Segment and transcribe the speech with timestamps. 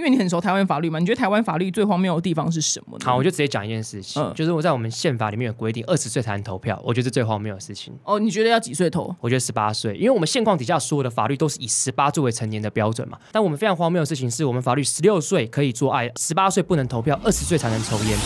[0.00, 3.04] 因为你很熟台湾法律嘛，你觉得台湾法律最荒谬的地方是什么呢？
[3.04, 7.92] 好，我就直接讲一件事情，嗯就是我在我们宪法里面有规定，二十岁才能投票，我觉得是最荒谬的事情。
[8.04, 9.14] 哦，你觉得要几岁投？
[9.20, 13.18] 我觉得十八岁，因为我们现况底下所有的法律都是以十八作为成年的标准嘛。
[13.30, 18.16] 但我们非常荒谬的事情是，我们法律十六岁可以做爱，十八岁不能投票，二十岁才能抽烟。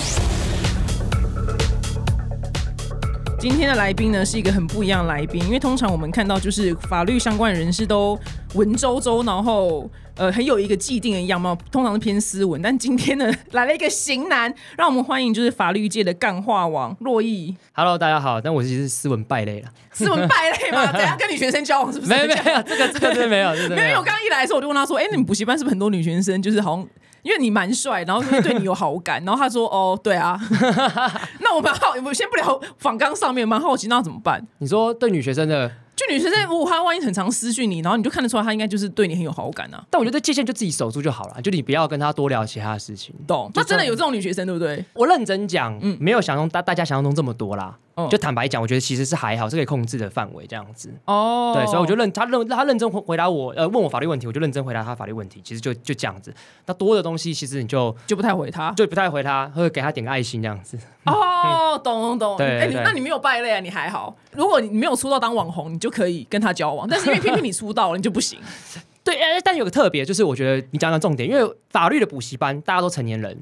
[3.36, 8.18] 今天的来宾呢是一个很不一样的来宾，因为通常我们看到就是法律相关的人士都
[8.54, 12.60] 文绉绉，然后呃很有一个既定的样貌，通常是偏斯文。
[12.62, 20.92] 但今天呢来了一个型男，让我们欢迎就是法律界的干话王洛毅，Hello，大家好，但我其实是斯文败类了，斯文败类吗？
[20.92, 22.10] 怎样跟女学生交往是不是？
[22.14, 24.04] 没有没有，这个这个真的没有，因为我。
[24.04, 26.40] 刚刚一来的时候，我就问他说：“哎、你们补习班是不是很多女学生？
[26.42, 26.86] 就是好像
[27.22, 30.38] 因为你蛮帅，然后就是对你有好感。”然后他说：“哦，对啊。
[31.40, 34.46] ”那我蛮好，我先不聊仿纲上面，蛮好奇，那要怎么办？
[34.58, 39.84] 你说对女学生的，就女学生，如果她万一很常私讯你，然后你就看得出来，她应该就是对你很有好感啊。
[39.90, 43.14] 但我觉得界限就自己守住就好了，就你不要跟她多聊其他的事情。
[43.26, 43.50] 懂？
[43.54, 44.84] 那真的有这种女学生，对不对？
[44.92, 47.78] 我认真讲，嗯没有想象大大家想象中这么多啦。
[47.96, 50.92] 嗯就坦白讲，我觉得其实是还好，是可以控制的范围这样子。
[51.04, 55.40] 哦，对，所以我就认他认他认真回回答我，呃，问我法律问题，我就认真回答他法律问题。
[55.44, 56.34] 其实就就这样子。
[56.66, 58.72] 那多的东西，其实你就就不太回他。
[58.72, 60.78] 就不太回他，或者给他点个爱心这样子。
[61.04, 62.36] 哦，懂懂懂。
[62.36, 64.16] 对对那你没有败类啊，你还好。
[64.32, 68.38] 如果你没有出道当网红，你就可以跟他交往，但是因为偏偏你出道了，你就不行。
[69.04, 73.38] 对，哎，但有个特别，就是我觉得你讲讲重点，因为法律的补习班大家都成年人，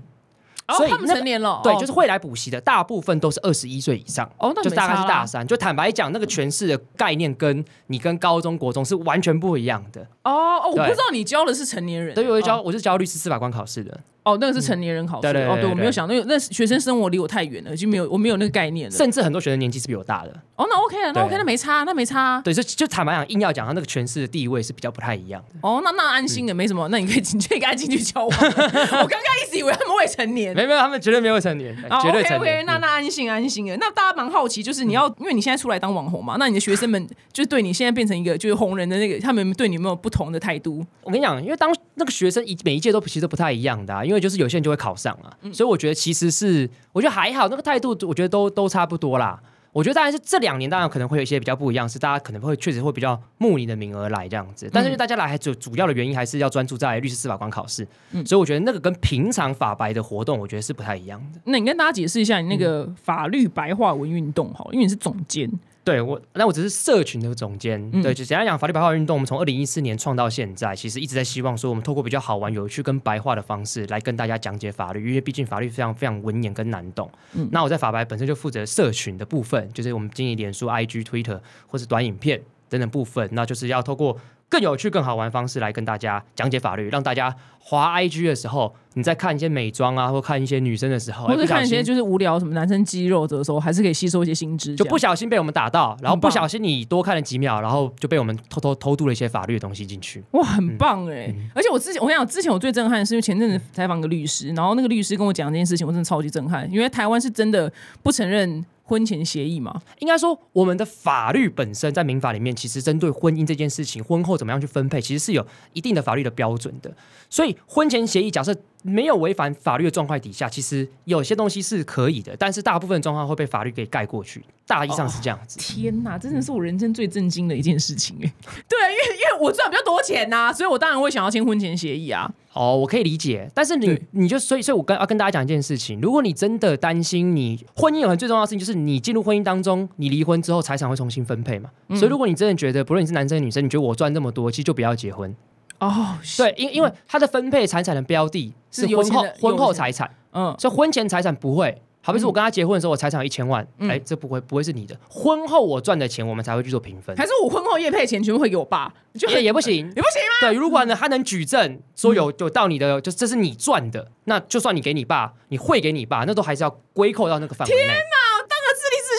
[0.72, 4.28] 哦，他们所以他们成年了，对，哦就是会来补习的，大部分都是二十一岁以上。
[4.38, 10.00] 哦，那就大概是大三，就坦白讲，那个诠释的概念跟你跟高中国中是完全不一样的。
[10.24, 18.96] 哦哦，我不知道你教的是成年人，对，我是教哦我是教律师司法官考试的，哦，那个是成年人考试，哦，对我没有想，那个那学生生活离我太远了，就没有我没有那个概念了。
[18.96, 20.30] 甚至很多学生年纪是比我大的。
[20.54, 22.40] 哦，那 OK 了，那 OK，那没差，那没差。
[22.44, 25.56] 对，就就坦白讲，硬要讲他那个诠释的地位是比较不太一样的。
[25.62, 28.30] 哦，那那安心的没什么，那你可以你就可以跟他进去交往。
[28.30, 30.54] 我刚刚一直以为他们未成年。
[30.54, 32.66] 没有没有，他们绝对没有成年，哦绝对 OK 成 OK，年。
[32.66, 33.76] 那嗯那安心安心的。
[33.78, 40.84] 那大家蛮好奇，就是你要，因为你现在出来当网红嘛，那你的学生们就对你现在变成一个就是红人的那个，他们对你有没有不同的态度？
[41.02, 49.40] 我跟你讲，因为当那个学生一每一届都其实都不太一样的、啊，因为就是有些人就会考上啊，嗯所以我觉得其实是我觉得还好，那个态度我觉得都都差不多啦。
[49.72, 61.40] 我觉得当然是这两年当然可能会有一些比较不一样，是大家可能会确实会比较慕你的名而来这样子，但是大家来还主主要的原因还是要专注在律师司法官考试，嗯所以我觉得那个跟平常法白的活动，我觉得是不太一样的。
[61.44, 65.50] 那你跟大家解释一下你那个法律白话文运动好了，因为你是总监。
[65.84, 67.90] 对我，那我只是社群的总监。
[67.92, 77.10] 嗯对，就简单讲，法律白话运动，我们从二零一四年创到现在，其实一直在希望说，我们透过比较好玩、有趣跟白话的方式来跟大家讲解法律，因为毕竟法律非常非常文言跟难懂。
[77.34, 84.16] 嗯那我在法白本身就负责社群的部分，就是我们经营脸书、IG、Twitter 或是短影片等等部分，那就是要透过
[84.52, 100.22] 更有趣、更好玩的方式来跟大家讲解法律，让大家滑 IG 的时候，你在看一些美妆啊，或看一些女生的时候，或者看一些就是无聊什么男生肌肉的时候，还是可以吸收一些新知，就不小心被我们打到，然后不小心你多看了几秒，然后就被我们偷偷偷渡了一些法律的东西进去。
[100.32, 101.48] 哇，很棒哎、嗯。
[101.54, 109.80] 而且我之前我跟你讲，之前我最震撼的是因为前阵子采访个律师，然后那个律师跟我讲这件事情，我真的超级震撼，因为台湾是真的不承认婚前协议嘛。
[109.98, 116.94] 应该说，我们的法律本身在民法里面，其实针对婚姻这件事情，婚后怎么样去分配，其实是有一定的法律的标准的。
[117.30, 125.58] 所以，婚前协议假设没有违反法律的状况底下，其实有些东西是可以的，但是大部分状况会被法律给盖过去，大意上是这样子。
[125.58, 128.32] 天哪，真的是我人生最震惊的一件事情哎、
[128.68, 132.30] 对，因为因为我赚比较多钱呐、所以我当然会想要签婚前协议啊。
[132.54, 141.70] 哦，我可以理解，但是你你就所以所以我跟要跟大家讲一件事情，如果你真的担心你婚姻有很最重要的事情，就是你进入婚姻当中，你离婚之后财产会重新分配嘛。
[141.88, 145.34] 嗯所以如果你真的觉得，不论你是男生女生，你觉得我赚这么多，其实就不要结婚。
[145.78, 151.80] 哦，对，因因为它的分配财产的标的是婚后婚后财产，嗯，所以婚前财产不会。
[152.04, 154.98] 好比说，我跟他结婚的时候，我财产有一千万，嗯哎、这不会不会是你的。
[155.08, 159.86] 婚后我赚的钱，我们才会去做平分，还是我婚后业配钱全部会给我爸，也也不行。
[159.86, 160.48] 也不行吗？
[160.48, 167.80] 对，如果呢他能举证说有有到你的，就这是你赚的，那就算你给你爸，你汇给你爸，那都还是要归扣到那个范围内。
[167.80, 168.21] 自立自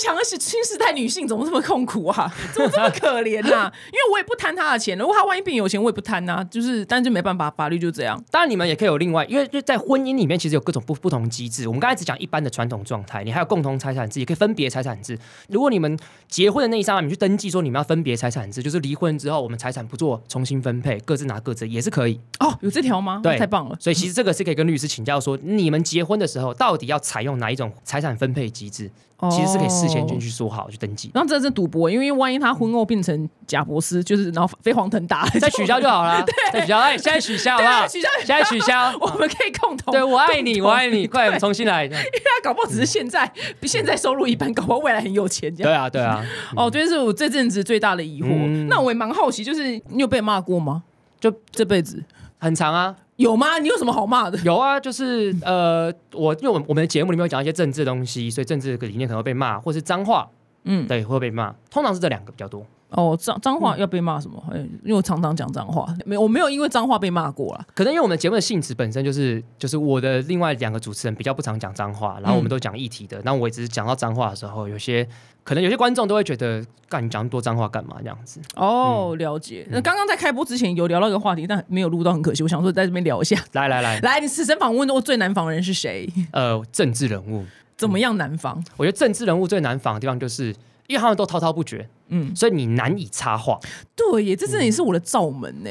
[0.04, 2.32] 强的是新时代女性怎么这么痛苦啊？
[2.54, 8.22] 怎么这么可怜呐、因为我也不贪她的钱，如果她万一变有钱，我也不贪呐、就是，但是没办法，法律就这样。
[8.30, 11.68] 当然，你们也可以有另外，因为就在婚姻里面，其实有各种不不同机制。
[11.68, 15.18] 我们刚才只讲一般的传统状态，你还有共同财产制，也可以分别财产制。
[15.48, 15.98] 如果你们
[16.28, 22.20] 结婚的那一刹那，你去登记说你们要分别财产制，就是离婚之后，我们财产不做重新分配，各自拿各自，也是可以。
[22.40, 23.22] 哦，有这条吗？
[23.24, 23.78] 对太棒了。
[23.80, 28.90] 所以其实这个是可以跟律师请教说，你们结婚的时候到底要采用哪一种财产分配机制，
[29.32, 36.22] 其实是可以事先去先去说好去登记，然后这是赌博，因为万一他婚后变成贾博士，就是然后飞黄腾达，再取消就好了，
[36.52, 37.88] 再取消，哎，现在取消好不好？
[37.88, 39.94] 取消，现在取消，我们可以共同。
[39.94, 41.86] 对我爱你，我爱你， 快重新来。
[41.86, 45.72] 因为他搞不好只是现在比现在收入一般，搞不好未来很有钱这样。
[45.72, 46.26] 对啊，对啊。
[46.58, 48.28] 哦，这是我这阵子最大的疑惑。
[48.68, 50.84] 那我也蛮好奇，就是你有被骂过吗？
[51.20, 52.04] 就这辈子
[52.38, 52.94] 很长啊。
[53.18, 53.60] 有吗？
[53.60, 54.38] 你有什么好骂的？
[54.40, 60.28] 有啊，就是呃，我因为我们我们的节目里面有讲一些政治东西，所以政治的理念可能会被骂，或是脏话，
[60.64, 61.54] 嗯，对，会被骂。
[61.70, 62.66] 通常是这两个比较多。
[62.94, 64.42] 哦，脏脏话要被骂什么？
[64.84, 67.66] 因为我常常讲脏话，没我没有因为脏话被骂过了。
[67.74, 73.22] 可能因为我们节目的性质本身就是，就是我的另外两个主持人比较不常讲脏话，然后我们都讲议题的。
[73.24, 75.08] 那我只是讲到脏话的时候，有些
[75.44, 78.40] 可能有些观众都会觉得，干你讲那么多脏话干嘛这样子？
[78.56, 79.68] 哦，了解。
[79.72, 82.44] 那刚刚在开播之前有聊到一个话题，但没有录到，很可惜。
[82.44, 83.38] 我想说在这边聊一下。
[83.54, 86.08] 来来来，来，你此生访问过最难访的人是谁？
[86.32, 87.44] 呃，政治人物
[87.76, 88.64] 怎么样难访？
[88.78, 90.56] 我觉得政治人物最难访的地方就是。
[90.88, 93.60] 因为他们都滔滔不绝，嗯，所以你难以插话。
[93.96, 95.70] 对耶，这真的也是我的罩门呢。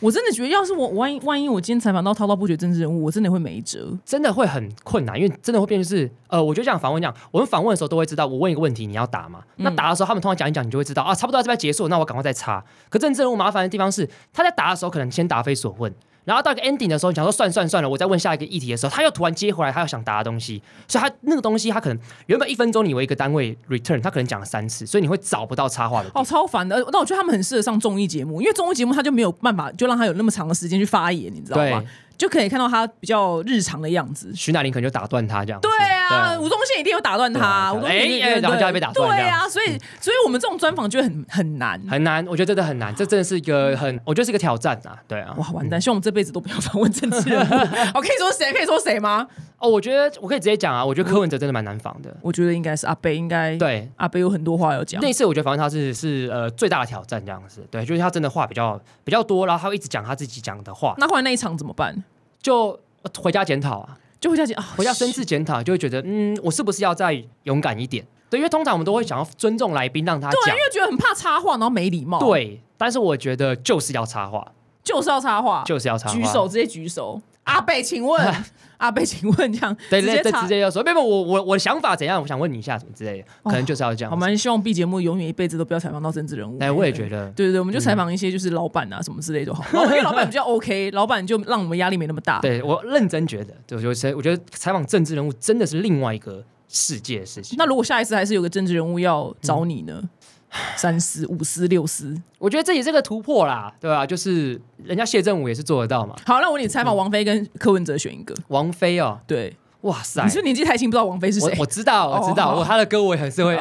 [0.00, 5.16] 我真的觉得，要是我万一万一我今天采访到滔滔不绝政治人物，我真的会没辙，真的会很困难。
[5.16, 9.44] 因为真的会变成是，呃，我觉得这样访问这样，我们访问的时候都会知道，我问一个问题，你要答嘛。
[9.58, 12.64] 那答的时候，他们通常讲一讲，你就会知道啊，差不多这边结束，那我赶快再插。
[12.88, 15.94] 可政治人物麻烦的地方是，他在答的时候可能先答非所问。
[16.24, 26.10] 然后到一个 ending 的时候，你想说算算算了，我再问下一个议题的时候，他又突然接回来，他要想答的东西，所以他那个东西他可能原本一分钟你为一个单位 return，他可能讲了三次，所以你会找不到插话的。
[26.14, 26.76] 哦，超烦的。
[26.92, 31.82] 那我觉得他们很适合上综艺节目，因为综艺节目他就没有办法就让他有那么长的时间去发言，你知道吗？
[32.18, 34.32] 就可以看到他比较日常的样子。
[34.36, 35.60] 徐乃麟可能就打断他这样。
[35.60, 36.01] 对啊，
[36.40, 37.72] 吴宗宪一定有打断他。
[37.84, 38.06] 哎，
[38.40, 39.08] 然后就要被打断。
[39.08, 39.66] 对啊，所以
[40.00, 42.26] 所以我们这种专访就会很很难，很难。
[42.26, 44.96] 我觉得真的很难，这真的是一个很，我觉得是一个挑战啊。
[45.06, 45.80] 对啊，哇，完蛋！
[45.80, 47.52] 希望我们这辈子都不要访问政治人物。
[47.94, 48.52] 我 可以说谁？
[48.52, 49.26] 可以说谁吗？
[49.58, 50.84] 哦，我觉得我可以直接讲啊。
[50.84, 52.14] 我觉得柯文哲真的蛮难访的。
[52.20, 55.00] 我觉得应该是阿贝，应该对阿贝有很多话要讲。
[55.00, 57.64] 那次我觉得访问他是是呃最大的挑战，这样子。
[57.70, 60.94] 对，就是他真的话比较比较多，然后他会一直讲他自己讲的话。
[60.98, 62.02] 那后来那一场怎么办？
[62.42, 62.78] 就
[63.20, 68.06] 回家检讨啊，就回家检，回家深自检讨，就会觉得嗯，我是不是要再勇敢一点？
[68.30, 72.20] 对，因为通常我们都会想要尊重来宾，让他讲，因为觉得很怕插话，然后没礼貌。
[72.20, 74.46] 对，但是我觉得就是要插话，
[74.84, 77.20] 就是要插话，就是要插话，举手直接举手。
[77.44, 78.34] 阿贝，请问
[78.78, 82.20] 阿贝，请问这样，对对对，直接要说，没有，我我我的想法怎样？
[82.20, 84.10] 我想问你一下，什么之类的，可能就是要这样。
[84.10, 86.56] 我们希望 B 节目永远一辈子都不要采访到政治人物。
[86.60, 92.40] 哎，我也觉得，对对对，我们就采访一些就是老板啊什么之类就好， 因为老板比较 OK，老板就让我们压力没那么大。
[92.40, 93.76] 对我认真觉得，就
[94.16, 97.56] 我觉得采访政治人物真的是另外一个世界的事情。
[97.58, 100.02] 那如果下一次还是有个政治人物要找你呢？
[100.76, 104.06] 三思五思六思，我觉得这也是个突破啦，对吧？
[104.06, 106.14] 就是人家谢振武也是做得到嘛。
[106.26, 108.34] 好，那我问你，采访王菲跟柯文哲选一个。
[108.48, 111.56] 王菲哦，对，哇塞，你是年纪太轻，不知道王菲是谁？
[111.58, 113.56] 我知道，我知道，我他的歌我也很是会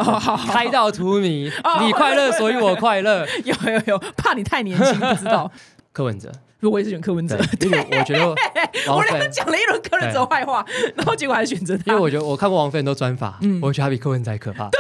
[0.52, 1.52] 开到荼蘼。
[1.82, 3.26] 你快乐，所以我快乐。
[3.46, 5.50] 有有有，怕你太年轻不知道。
[5.94, 7.38] 柯文哲，我也是选柯文哲。
[7.62, 8.28] 因为我觉得
[8.94, 10.66] 我两个讲了一轮柯文哲坏话，
[10.96, 11.84] 然后结果还是选择他。
[11.88, 14.70] 因为我觉得我看过王菲很多专访，我觉得他比柯文哲还可怕。
[14.70, 14.80] 对，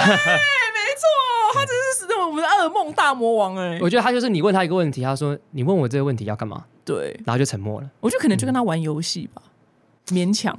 [1.53, 2.12] 他真是。
[2.21, 6.63] 我们的噩梦大魔王哎，我觉得他就是你问他一个问题，他说你问我这个问题要干嘛？
[6.86, 7.89] 对，然后就沉默了。
[8.00, 9.42] 我觉得可能就跟他玩游戏吧，
[10.07, 10.57] 勉强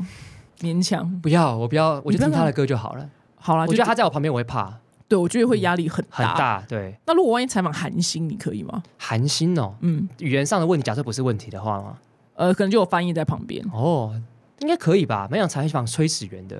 [0.60, 1.18] 勉强。
[1.20, 3.08] 不要，我不要，我就听他的歌就好了。
[3.36, 4.76] 好了，我觉得他在我旁边我会怕。
[5.08, 6.62] 对，我觉得会压力很很大。
[6.68, 8.82] 对，那如果万一采访韩星，你可以吗？
[8.98, 11.96] 韩星哦，嗯，语言上的问题，假设不是问题的话吗？
[12.34, 13.64] 呃，可能就有翻译在旁边。
[13.72, 14.12] 哦，
[14.58, 15.26] 应该可以吧？
[15.30, 16.56] 没想采访崔始源的。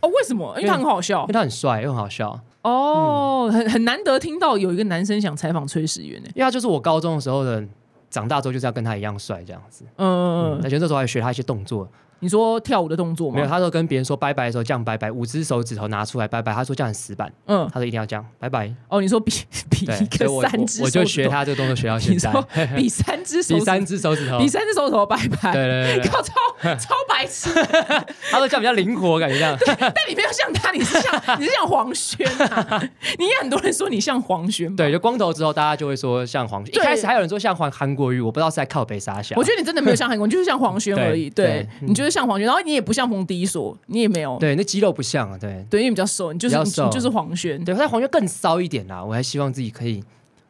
[0.00, 0.54] 哦，为什么？
[0.56, 2.40] 因为他很好笑，因为他很帅又很好笑。
[2.64, 7.64] 哦，很很难得听到有一个男生想采访崔始源呢，因为他就是我高中的时候的，
[8.10, 9.84] 长大之后就是要跟他一样帅这样子。
[9.96, 11.88] 嗯嗯嗯，而且那时候还学他一些动作。
[12.20, 13.36] 你说跳舞的动作吗？
[13.36, 16.52] 没有，他说跟别人说拜拜的时候这样拜拜，五只手指头拿出来拜拜。
[16.54, 18.72] 他说这样很死板，嗯，他说一定要这样拜拜。
[18.88, 19.32] 哦，你说比
[19.70, 22.32] 比一个三只，我就学他这个动作学到现在。
[22.76, 25.52] 比三只手，比三只手指头，比三只手指头拜拜。
[25.52, 26.32] 对对对，靠，超
[26.76, 27.50] 超白痴。
[28.30, 29.56] 他说这样比较灵活，感觉这样。
[29.66, 32.82] 但你没有像他，你是像你是像黄轩啊。
[33.18, 34.74] 你也很多人说你像黄轩。
[34.76, 36.74] 对，就光头之后，大家就会说像黄轩。
[36.74, 39.36] 一开始还有人说像黄韩国瑜，我不知道是在靠北傻想。
[39.38, 41.28] 我觉得你真的没有像韩国，就是像黄轩而已。
[41.30, 42.94] 对，你就是像黄轩，然后你也不。
[42.94, 46.56] 像冯迪所，你也没有对，那肌肉不像啊，对对，因为比较瘦，你就是
[46.92, 50.00] 就是黄轩，对，但黄轩更骚一点啦，我还希望自己可以。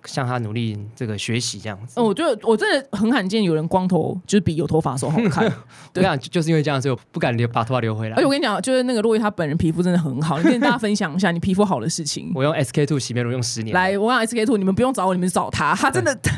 [0.06, 5.50] 向他努力这个学习这样子，我觉得我真的很罕见有人光头就是比有头发的时候好看。
[5.92, 8.16] 对啊，就是因为这样，所以我不敢留把头发留回来。
[8.16, 12.32] 而且我跟你讲，就是那个洛伊他本人皮肤真的很好，你跟大家分享一下你皮肤好的事情。
[12.34, 13.75] 我用 SK two 洗面乳用十年。
[13.75, 16.30] 来，我用 SK two，你们不用找我，你们找他，他真的太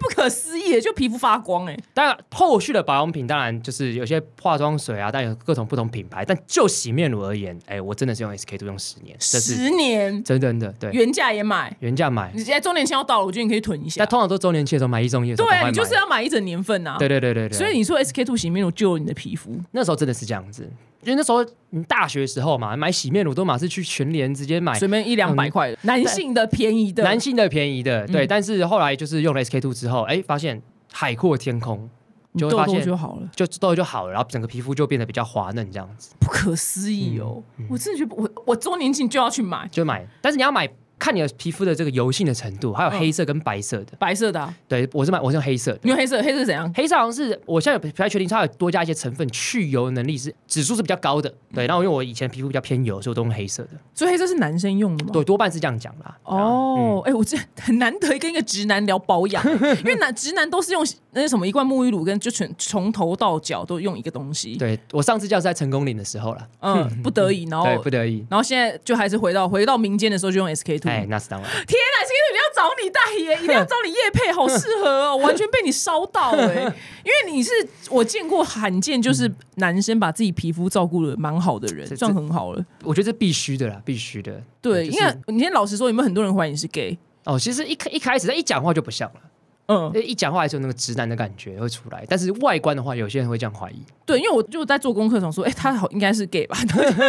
[0.00, 6.24] 不可思议了，就皮肤发光哎，当然，后续的保养品当然就是有些化妆水啊，但有各种不同品牌。
[6.24, 11.74] 但就洗面乳而言，哎，我真的是用 SK two 用十年，十年真真的对，原价也买。
[11.80, 12.32] 原价买。
[12.34, 14.06] 你现在周年庆要到了，我觉得你可以囤一下那。
[14.06, 16.96] 通常都周年庆的时候买一送一的时候，对，你就是要买一整年份啊。
[16.98, 17.56] 对对对对对。
[17.56, 20.68] 所以你说 SK two 洗面乳救了你的皮肤，那时候真的是这样子，
[21.04, 28.26] 因为那时候你大学时候嘛，买洗面乳都马是去全联直接买随便一两百块的，男性的便宜的，男性的便宜的，对。
[28.26, 30.60] 嗯但是后来就是用了 SK two 之后，哎，发现
[30.92, 31.88] 海阔天空，
[32.32, 37.42] 你痘痘就会发现就好了，就痘痘就好了，然后整个皮肤就变得比较滑嫩这样子，不可思议哦！
[37.58, 40.04] 嗯我真的觉得我我周年庆就要去买就买。
[40.20, 40.68] 但是你要买。
[40.98, 43.92] 看你的皮肤的这个油性的程度，还有嗯黑色跟白色的。
[43.98, 45.80] 白色的、啊，对我是买，我是用黑色的。
[45.82, 46.70] 你用黑色，黑色是怎样？
[46.74, 51.32] 黑色好像是我现在不太确定，它有多加一些成分，去油能力是指数是比较高的。
[51.54, 53.70] 对，然后因为我以前皮肤比较偏油，所以我都用黑色的。
[53.94, 55.10] 所以黑色是男生用的吗？
[55.12, 56.16] 对，多半是这样讲啦。
[56.24, 59.44] 哦，哎、我这很难得跟一个直男聊保养，
[59.84, 68.24] 因为男直男都是用那些什么一罐沐浴乳，跟就全从头到脚都用一个东西。，对我上次叫是在成功岭的时候了，嗯，不得已， 然后对，不得已。
[68.30, 70.85] 然后现在就还是回到回到民间的时候就用 SK two。
[70.86, 71.50] 哎，那是当然。
[71.66, 76.54] 天哪，SK two 一定要找你代言，一定要找你叶配，好适合哦， 完全被你烧到哎、
[77.04, 77.50] 因为你是
[77.90, 82.64] 我见过罕见，就是男生把自己皮肤照顾的蛮好的人，这算很好了。
[82.82, 84.42] 我觉得这必须的啦，必须的。
[84.60, 86.96] 对，就是因为你先老实说，有没有很多人怀疑你是 gay？
[87.24, 89.20] 哦，其实一开一开始他一讲话就不像了，
[89.66, 93.76] 嗯，一讲话还是有那个直男的感觉会出来，但是外观的话，有些人会这样怀疑。
[94.04, 96.56] 对，因为我就在做功课，想说，哎、他好应该是 gay 吧？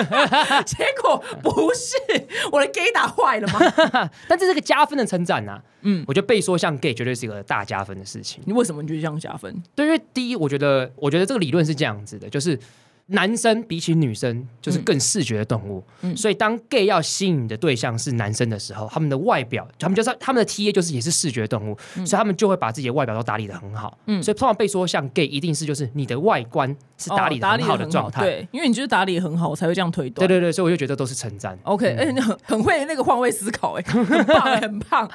[0.66, 1.96] 结果不是，
[2.52, 4.10] 我的 gay 打坏了吗？
[4.28, 5.62] 但这是个加分的称赞呐。
[5.82, 8.42] 嗯，我觉得被说像 gay 绝对是一个大加分的事情。
[8.46, 9.56] 你为什么你觉得这样加分？
[9.76, 12.60] 对，因为第一，我觉得，我觉得这个理论是这样子的，就是
[13.10, 23.98] 男生比起女生就是更视觉的动物，嗯所以当 gay 要吸引的对象是男生的时候，他们的外表，他们就是他们的 TA 就是也是视觉动物，所以他们就会把自己的外表都打理的很好。
[24.08, 28.22] 嗯所以通常被说像 gay，一定是就是你的外观是打理很好的状态。
[28.22, 30.28] 对，因为你就是打理得很好，我才会这样推断。
[30.28, 31.58] 对对对，所以我就觉得都是称赞。
[31.64, 35.10] OK，而且你很很会那个换位思考，哎， 很棒，哎很棒。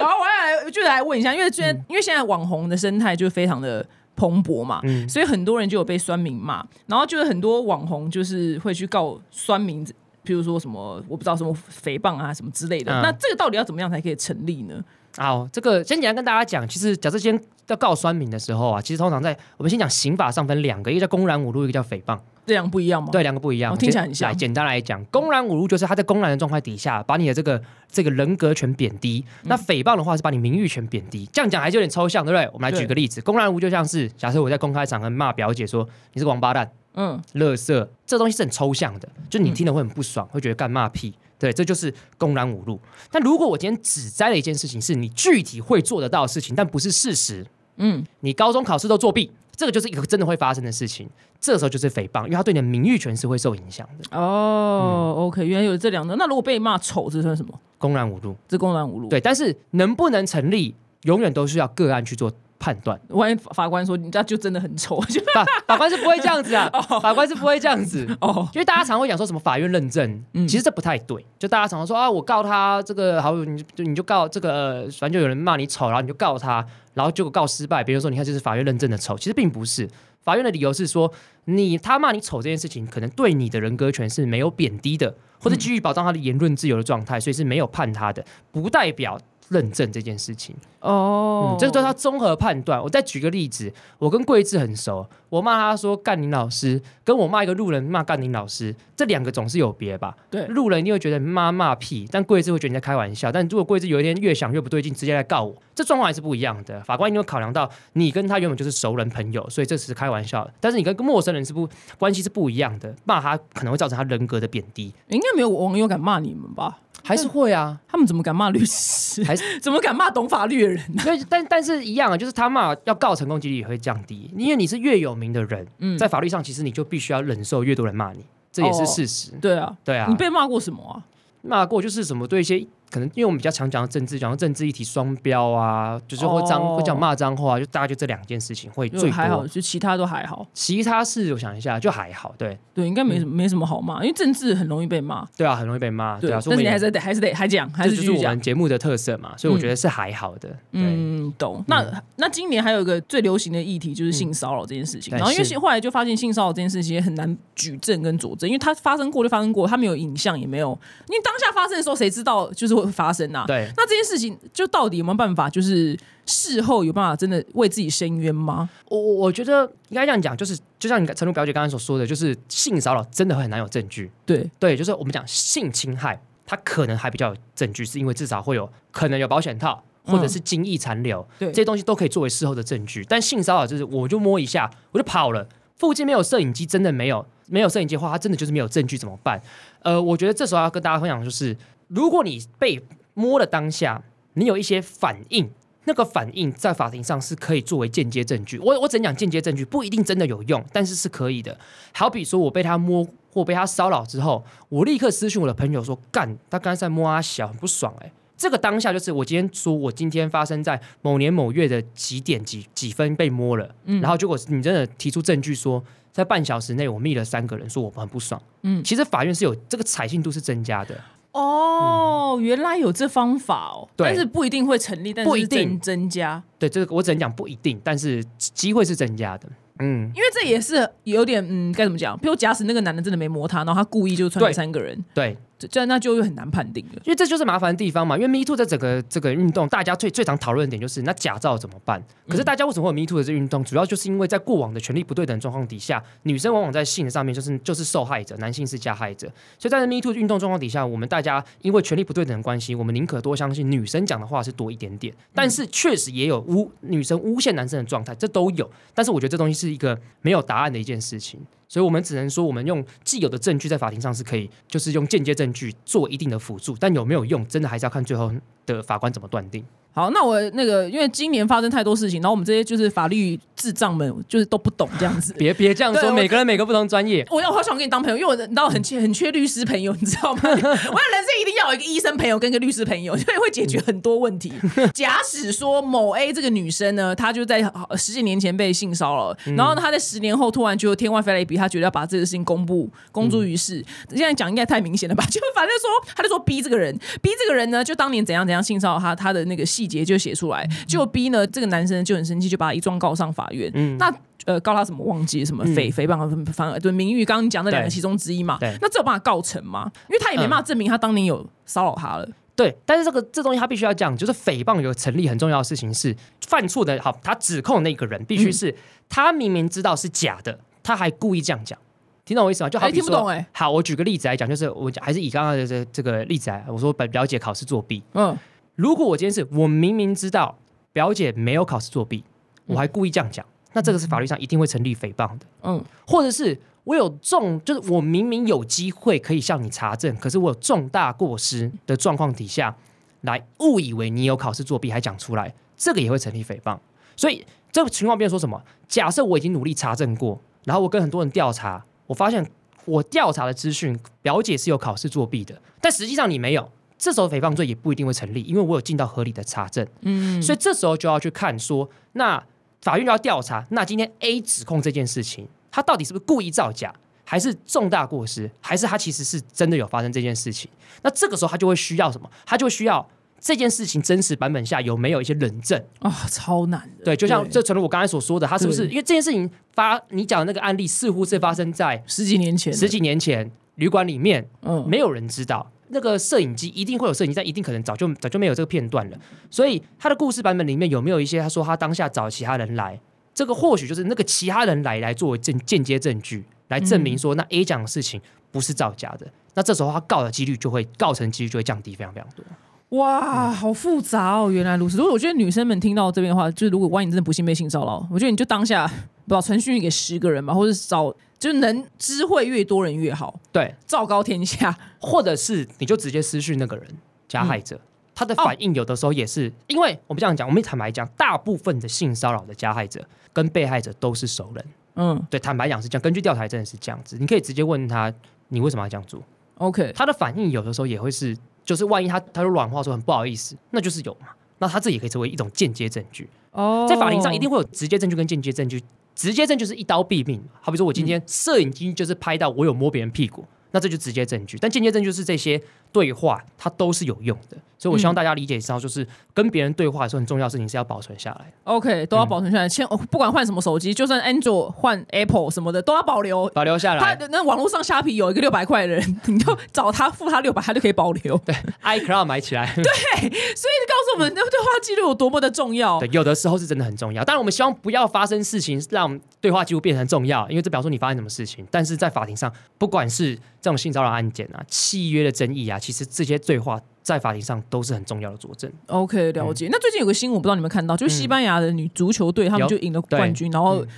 [0.00, 3.86] 然后我要来就来问一下，因为现在、因为现在网红的生态就非常的
[4.16, 5.08] 蓬勃嘛，嗯。
[5.08, 9.86] 所以很多人就有被酸民骂，然后就是很多网红就是会去告酸民，
[10.26, 12.92] 譬如说什么我不知道什么诽谤啊什么之类的。
[12.92, 14.82] 嗯那这个到底要怎么样才可以成立呢？
[15.16, 22.18] 好，这个先简单跟大家讲，其实假设先要告酸民的时候啊，其实通常在我们先讲刑法上分两个，一个叫公然侮辱，一个叫诽谤。
[22.44, 23.08] 这样不一样吗？
[23.10, 23.72] 对，两个不一样。
[23.72, 31.28] 哦听起来很像来简单来讲，公然侮辱就是他在公然的状态底下，把你的这个这个人格权贬低；嗯那诽谤的话是把你名誉权贬低。
[31.32, 32.48] 这样讲还是有点抽象，对不对？
[32.52, 41.14] 我们来举个例子，公然侮辱就像是假设我在公开场合骂表姐说你是个王八蛋、嗯，垃圾，这东西是很抽象的，就你听了会很不爽，会觉得干嘛屁。
[41.38, 42.80] 对，这就是公然侮辱。
[43.10, 51.06] 但如果我今天只摘了一件事情，是你具体会做得到的事情，但不是事实，嗯，你高中考试都作弊，这个就是一个真的会发生的事情。
[51.38, 54.18] 这个时候就是诽谤，因为它对你的名誉权是会受影响的。
[54.18, 56.16] 哦、o k 原来有这两个。
[56.16, 57.52] 那如果被骂丑，这算什么？
[57.76, 62.98] 公然侮辱，这公然侮辱。，对，但是能不能成立，永远都是要个案去做判断。
[63.08, 66.68] 万一法官说你这就真的很丑，就法法官是不会这样子啊，
[67.00, 68.06] 法官是不会这样子。
[68.20, 71.24] 哦，因为大家常会讲说什么法院认证，嗯其实这不太对。
[71.38, 79.88] 就大家常常说啊，我告他这个好，你就你就告这个，呃反正就有人骂你丑，然后你就告他，然后结果告失败，别人说你看这是法院认证的丑，其实并不是。
[80.22, 81.12] 法院的理由是说，
[81.44, 89.16] 你他骂你丑这件事情，可能对你的人格权是没有贬低的，或者基于保障他的言论自由的状态，所以是没有判他的，不代表
[89.48, 90.54] 认证这件事情。
[90.80, 92.80] 哦嗯，这个都是他综合判断。
[92.80, 100.16] 我再举个例子，我跟桂智很熟，我骂他说干宁老师，跟我骂一个路人骂干宁老师，这两个总是有别吧？
[100.30, 103.32] 对路人一定会觉得骂骂屁，但桂智会觉得你在开玩笑。
[103.32, 106.80] 但如果桂智有一天越想越不对劲，直接来告我，这状况还是不一样的。
[106.82, 110.48] 法官一定会考量到你跟他原本就是熟人朋友，所以这只是开玩笑。
[110.60, 116.78] 但是你跟陌生人是不关系是不一样的，骂他可能会造成他人格的贬低，应该没有网友敢骂你们吧？
[117.06, 119.22] 还是会啊，他们怎么敢骂律师？
[119.24, 129.32] 还是 怎么敢骂懂法律的人呢、对，但但是一样啊，就是他骂要告成功几率也会降低，因为你是越有名的人，嗯在法律上其实你就必须要忍受越多人骂你，这也是事实。
[129.40, 131.02] 对啊，对啊你，被骂过什么啊？
[131.42, 139.48] 骂过就是什么对一些可能，因为我们比较常讲到政治，讲到政治议题双标啊，就是会脏、哦会讲骂脏话，就大概就这两件事情会最还好，多。
[139.48, 140.46] 就其他都还好。
[140.54, 145.26] 其他事我想一下就还好，对对，应该嗯没什么、没什么好骂，因为政治很容易被骂。
[145.36, 148.36] 对啊，很容易被骂，对啊，所以但是你还是得还是得还讲，还这就是我们。
[148.46, 150.48] 节目的特色嘛，所以我觉得是还好的。
[150.48, 151.64] 对，嗯，懂。
[151.66, 151.84] 那、
[152.16, 160.78] 那今年还有一个最流行的议题就是性骚扰这件事情，对然后因为是后来就发现性骚扰这件事情也很难举证跟佐证，因为它发生过就发生过，它没有影像也没有，
[161.08, 168.68] 因为当下发生的时候谁知道就是会发生呐、对，那这件事情就到底有没有办法，就是事后有办法真的为自己伸冤吗？
[168.88, 174.10] 我我我觉得应该这样讲，就是就像你陈露表姐刚才所说的，就是性骚扰真的会很难有证据。
[174.24, 179.82] 对，对，就是我们讲性侵害，它可能还比较有证据，是因为至少会有可能有保险套。
[180.08, 183.04] 或者是精液残留，对这些东西都可以作为事后的证据。
[183.08, 189.42] 但性骚扰就是，我就摸一下，我就跑了，附近没有摄影机，真的没有没有摄影机的话，他真的就是没有证据，怎么办？
[189.82, 191.56] 呃，我觉得这时候要跟大家分享，就是
[191.88, 192.82] 如果你被
[193.14, 194.02] 摸的当下，
[194.34, 195.50] 你有一些反应，
[195.84, 198.58] 那个反应在法庭上是可以作为间接证据。
[198.58, 201.58] 我我只能讲间接证据，不一定真的有用，但是是可以的。
[201.92, 220.98] 好比说我被他摸或被他骚扰之后，我立刻私讯我的朋友说：“干，他刚才在摸阿小，很不爽哎、这个当下就是我今天说，我今天发生在某年某月的几点几几分被摸了，嗯然后结果你真的提出证据说，在半小时内我密了三个人，说我很不爽，嗯其实法院是有这个采信度是增加的，
[221.36, 224.08] 哦，原来有这方法哦，对。
[224.08, 225.68] 但是不一定会成立，但是不一定。
[225.68, 229.48] 增增加，对这个我只能讲不一定，但是机会是增加的，
[229.80, 232.18] 嗯，因为这也是有点嗯，该怎么讲？
[232.18, 234.52] 比如假使那个男的真的没摸他，然后他故意就穿对。
[234.52, 237.02] 三个人，对，这那就会很难判定了。
[237.04, 238.16] 因为这就是麻烦的地方嘛。
[238.16, 242.02] 因为 Me Too 在整个这个运动，大家最最常讨论的点就是那假造怎么办？
[242.28, 243.64] 可是大家为什么会有 Me Too 的这个运动？
[243.64, 249.26] 主要就是因为在过往的权力不对等的状况底下，女生往往在性上面就是就是受害者，男性是加害者。
[249.58, 255.14] 所以在 Me Too 运动状况底下，我们大家因为权力不对等的关系，我们宁可多相信女生讲的话是多一点点。
[255.34, 258.70] 但是确实也有诬女生诬陷男生的状态，这都有。
[258.94, 261.40] 但是我觉得这东西是一个没有答案的一件事情。
[261.68, 268.32] 所以我们只能说，我们用既有的证据在法庭上是可以，就是用间接证据做一定的辅助，但有没有用，真的还是要看最后
[268.64, 269.64] 的法官怎么断定。
[269.96, 275.32] 好，那我那个，因为今年发生太多事情，然后我们这些就是法律智障们，就是都不懂这样子。
[275.38, 277.26] 别别这样说，每个人每个不同专业。
[277.30, 280.40] 我要好想跟你当朋友，因为我你知道很缺很缺律师朋友，你知道吗？
[280.44, 284.52] 我要人生一定要有一个医生朋友跟一个律师朋友，因为会解决很多问题。
[284.92, 293.82] 假使说某 A 这个女生呢，她就在呃十几年前被性骚扰了，然后呢她在十年后突然就天外飞来一笔，她觉得要把这个事情公布公诸于世。
[294.10, 295.24] 现在讲应该太明显了吧？
[295.32, 300.68] 就反正说，他就说逼这个人逼这个人呢，就当年怎样怎样性骚扰他，他的那个细节就写出来。
[300.86, 303.70] 结果 B 呢，这个男生就很生气，就把他一状告上法院。
[303.74, 304.12] 嗯那
[304.44, 308.56] 呃，告他什么忘记什么诽诽谤，反而对名誉，刚刚你讲那两个其中之一嘛。
[308.60, 309.90] 对那这有办法告成吗？
[310.08, 312.28] 因为他也没办法证明他当年有骚扰他了。
[312.54, 316.14] 对，但是这个这东西他必须要讲，就是诽谤有成立很重要的事情是
[316.46, 318.74] 犯错的，好，他指控那个人必须是、
[319.08, 321.76] 他明明知道是假的，他还故意这样讲。
[322.24, 322.70] 听懂我意思吗？
[322.70, 328.36] 就好哎比说，听不懂哎好，我举个例子来讲，就是我讲还是以刚刚的这这个例子来，我说表表姐考试作弊，嗯，
[328.76, 330.58] 如果我今天是我明明知道
[330.92, 332.22] 表姐没有考试作弊，
[332.66, 335.46] 我还故意这样讲，那这个是法律上一定会成立诽谤的。
[335.62, 342.76] 嗯，或者是我有重，就是我明明有机会可以向你查证，可是我有重大过失的状况底下，
[343.22, 346.78] 来误以为你有考试作弊还讲出来，这个也会成立诽谤。
[347.16, 348.62] 所以这个情况变成说什么？
[348.86, 352.46] 假设我已经努力查证过，然后我跟很多人调查，我发现
[352.84, 356.70] 我调查的资讯表姐是有考试作弊的，但实际上你没有。
[356.98, 359.86] 这时候诽谤罪也不一定会成立，因为我有尽到合理的查证。
[360.02, 362.42] 嗯，所以这时候就要去看说，那
[362.80, 370.70] 法院就要调查，那今天 A 指控这件事情，他到底是不是故意造假，还是重大过失，还是他其实是真的有发生这件事情？
[371.02, 372.30] 那这个时候他就会需要什么？
[372.46, 373.06] 他就会需要
[373.38, 375.82] 这件事情真实版本下有没有一些人证？
[375.98, 377.04] 啊、超难的。
[377.04, 385.70] 对，就像这诚如我刚才所说的，他是不是因为这件事情发你讲的那个案例似乎是发生在十几年前，十几年前旅馆里面，嗯，没有人知道。
[385.88, 389.18] 那个摄影机一定会有摄影机，但一定可能早就早就没有这个片段了。
[389.50, 393.00] 所以他的故事版本里面有没有一些他说他当下找其他人来，
[393.34, 398.20] 这个或许就是那个其他人来来作为证间接证据，来证明说那 A 讲的事情
[398.50, 399.26] 不是造假的。
[399.54, 402.44] 那这时候他告的几率就会告成几率就会降低非常非常多。
[402.90, 404.48] 哇，好复杂哦！
[404.48, 404.96] 原来如此。
[404.96, 414.76] 如果我觉得女生们听到这边的话，就是如果万一你真的不幸被性骚扰，我觉得你就当下不知道传讯息给十个人吧，或者找就是能知会越多人越好，对，昭告天下。
[414.98, 416.86] 或者是你就直接私讯那个人
[417.28, 417.80] 加害者。
[418.14, 424.64] 他的反应有的时候也是，因为我们这样讲，我们坦白讲，大部分的性骚扰的加害者跟被害者都是熟人。
[424.94, 426.02] 嗯对，坦白讲是这样。
[426.02, 428.12] 根据调查真的是这样子，你可以直接问他，
[428.48, 429.22] 你为什么要这样做
[429.58, 434.28] ？，OK，他的反应有的时候也会是，就是万一他他说软话说很不好意思，那就是有嘛。
[434.58, 438.82] 那他这也可以成为一种间接证据，哦，在法庭上一定会有直接证据跟间接证据。
[439.16, 444.56] 直接证就是一刀毙命，好比说我今天摄影机就是拍到我有摸别人屁股，那这就直接证据。
[444.58, 445.60] 但间接证据是这些
[445.92, 447.58] 对话，它都是有用的。
[447.78, 451.52] 所以我希望大家理解一下，就是跟别人对话的时候，很重要的事情是要保存下来。
[451.64, 452.66] OK，都要保存下来。
[452.66, 456.48] 千、哦不管换什么手机，就算 Android 换 Apple 什么的，都要保留。
[456.54, 457.28] 保留下来他来。
[457.30, 461.36] 那网络上虾皮有一个六百块的人，你就找他付他六百，他就可以保留。
[461.44, 466.00] 对，iCloud 买起来， 对所以告诉我们，那对话记录有多么的重要。
[466.00, 467.22] 对，有的时候是真的很重要。
[467.24, 471.66] 当然，我们希望不要发生事情，让对话记录变成重要，因为这表示你发生什么事情。
[471.70, 478.72] 但是在法庭上，不管是这种性骚扰案件啊、契约的争议啊，其实这些对话在法庭上都是很重要的佐证。
[478.86, 479.68] OK，了解。
[479.72, 483.88] 那最近有个新闻，我不知道你们看到，就是西班牙的女足球队，他们就赢了冠军，然后嗯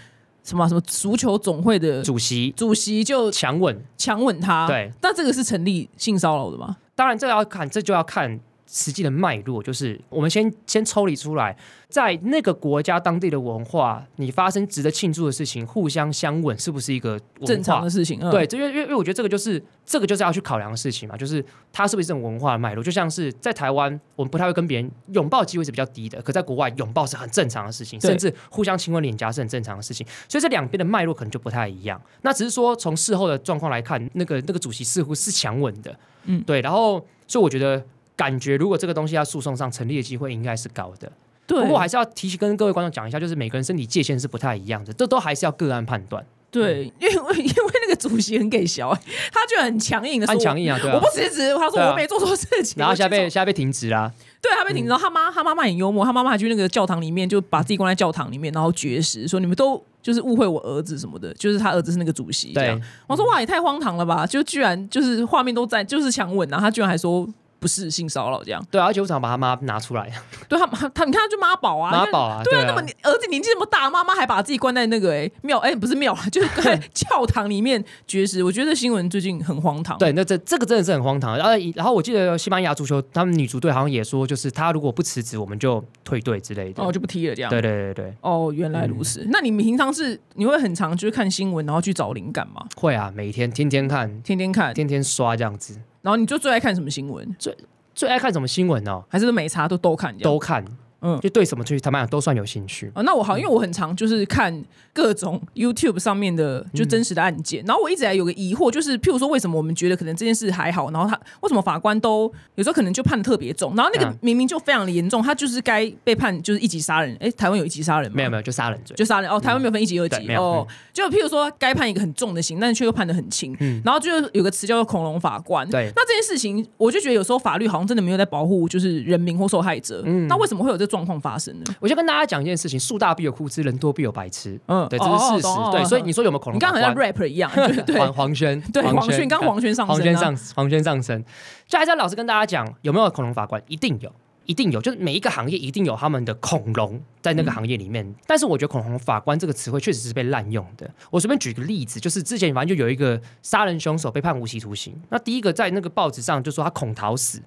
[0.43, 4.67] 什么什么足球总会的主席主席就强吻，强吻他。
[4.67, 6.79] 对，那这个是成立性骚扰的吗？
[6.95, 9.63] 当然这个要看，这就要看实际的脉络。
[9.63, 11.57] 就是我们先先抽离出来，
[11.89, 18.21] 在那个国家当地的文化，你发生值得庆祝的事情，互相相吻，是不是一个正常的事情。
[18.23, 32.01] 嗯、对，这因为因为因为我觉得这个就是这个就是要去考量的事情嘛，就是它是不是这种文化的脉络，就像是在台湾，我们不太会跟别人拥抱机会是比较低的，可在国外拥抱是很正常的事情，甚至互相亲吻脸颊是很正常的事情，所以这两边的脉络可能就不太一样。
[32.23, 37.83] 那只是说从事后的状况来看，那个那个主席似乎是强吻的，嗯对，然后所以我觉得
[38.19, 41.11] 感觉如果这个东西要诉讼上成立的机会应该是高的，
[41.47, 49.01] 对，不过我还是要提醒跟各位观众讲一下，就是每个人身体界限是不太一样的，这都还是要个案判断，对，因为 因为那个主席很给小、欸，
[49.33, 51.07] 他就很强硬的说，很强硬啊，对啊我不。
[51.11, 51.55] 辞职。
[51.57, 62.53] 他说我没做错事情，然后现在被现在被停职啦，对他被停职，然后他妈他妈妈很幽默，他妈妈还去那个教堂里面就把自己关在教堂里面，然后绝食，说你们都就是误会我儿子什么的，就是他儿子是那个主席。
[62.53, 67.29] 对，我说哇也太荒唐了吧，就居然就是画面都在就是强吻啊，他居然还说
[67.61, 70.11] 不是性骚扰这样，对啊，而且我想把他妈拿出来，
[70.49, 78.43] 对他他他你看他就妈宝啊，妈宝啊，对啊，啊那么你儿子年纪这么大，妈妈还把自己关在那个哎、庙哎、不是庙， 就是在 教堂里面绝食。
[78.45, 79.99] 我觉得新闻最近很荒唐。
[79.99, 81.37] 对，那这这个真的是很荒唐。
[81.37, 86.83] 然后然后我记得西班牙足球他们女足队好像也说，就是他如果不辞职，我们就退队之类的。
[86.83, 87.51] 哦，就不踢了这样。
[87.51, 89.27] 对对对对，哦，原来如此。
[89.31, 92.65] 那你们平常是你会很常就是看新闻，然后去找灵感吗？
[92.77, 95.77] 会啊，每天天天看，天天看，天天刷这样子。
[96.03, 97.35] 然后你就最爱看什么新闻？
[97.39, 97.57] 最
[97.95, 99.05] 最爱看什么新闻哦？
[99.09, 100.33] 还是都没差都都看这样？
[100.33, 100.65] 都看，
[101.01, 102.91] 嗯就对什么去坦白讲都算有兴趣。
[102.95, 117.17] 啊，那我好，因为我很常就是看各种 YouTube 上面的就真实的案件，然后我一直还有个疑惑，就是譬如说为什么我们觉得可能这件事还好，然后他为什么法官都有时候可能就判的特别重，然后那个嗯明明就非常的严重，他就是该被判就是一级杀人。
[117.21, 118.17] 哎，台湾有一级杀人吗？
[118.17, 118.97] 没有没有，就杀人罪。
[118.97, 120.67] 就杀人哦，台湾没有分一级、二级哦。
[120.93, 123.57] 就譬如说，该判一个很重的刑，但是却又判的很轻。
[123.61, 125.69] 嗯然后就有个词叫做“恐龙法官”。
[125.71, 130.03] 对那这件事情，我就觉得有时候法律好像真的没有在保护就是人民或受害者。
[130.05, 131.65] 嗯那为什么会有这状况发生呢？
[131.79, 134.59] 我就跟大家讲一件事情：树大必有枯枝，人多必有白痴。
[134.67, 135.49] 嗯对，这是事实。
[135.71, 141.25] 对，所以你说有没有恐龙你刚刚好像？rap 一样，对对 黄黄轩， 对，黄轩刚黄轩上黄轩上黄轩上身，
[141.69, 143.63] 就还是要老实跟大家讲，有没有恐龙法官？
[143.69, 144.11] 一定有，
[144.47, 148.15] 一定有，就是每一个行业一定有他们的恐龙在那个行业里面。
[148.27, 150.91] 但是我觉得“恐龙法官”这个词汇确实是被滥用的。
[151.11, 157.43] 我随便举个例子，就是之前反正就有一个杀人凶手被判无期徒刑，那第一个在那个报纸上就说他恐逃死，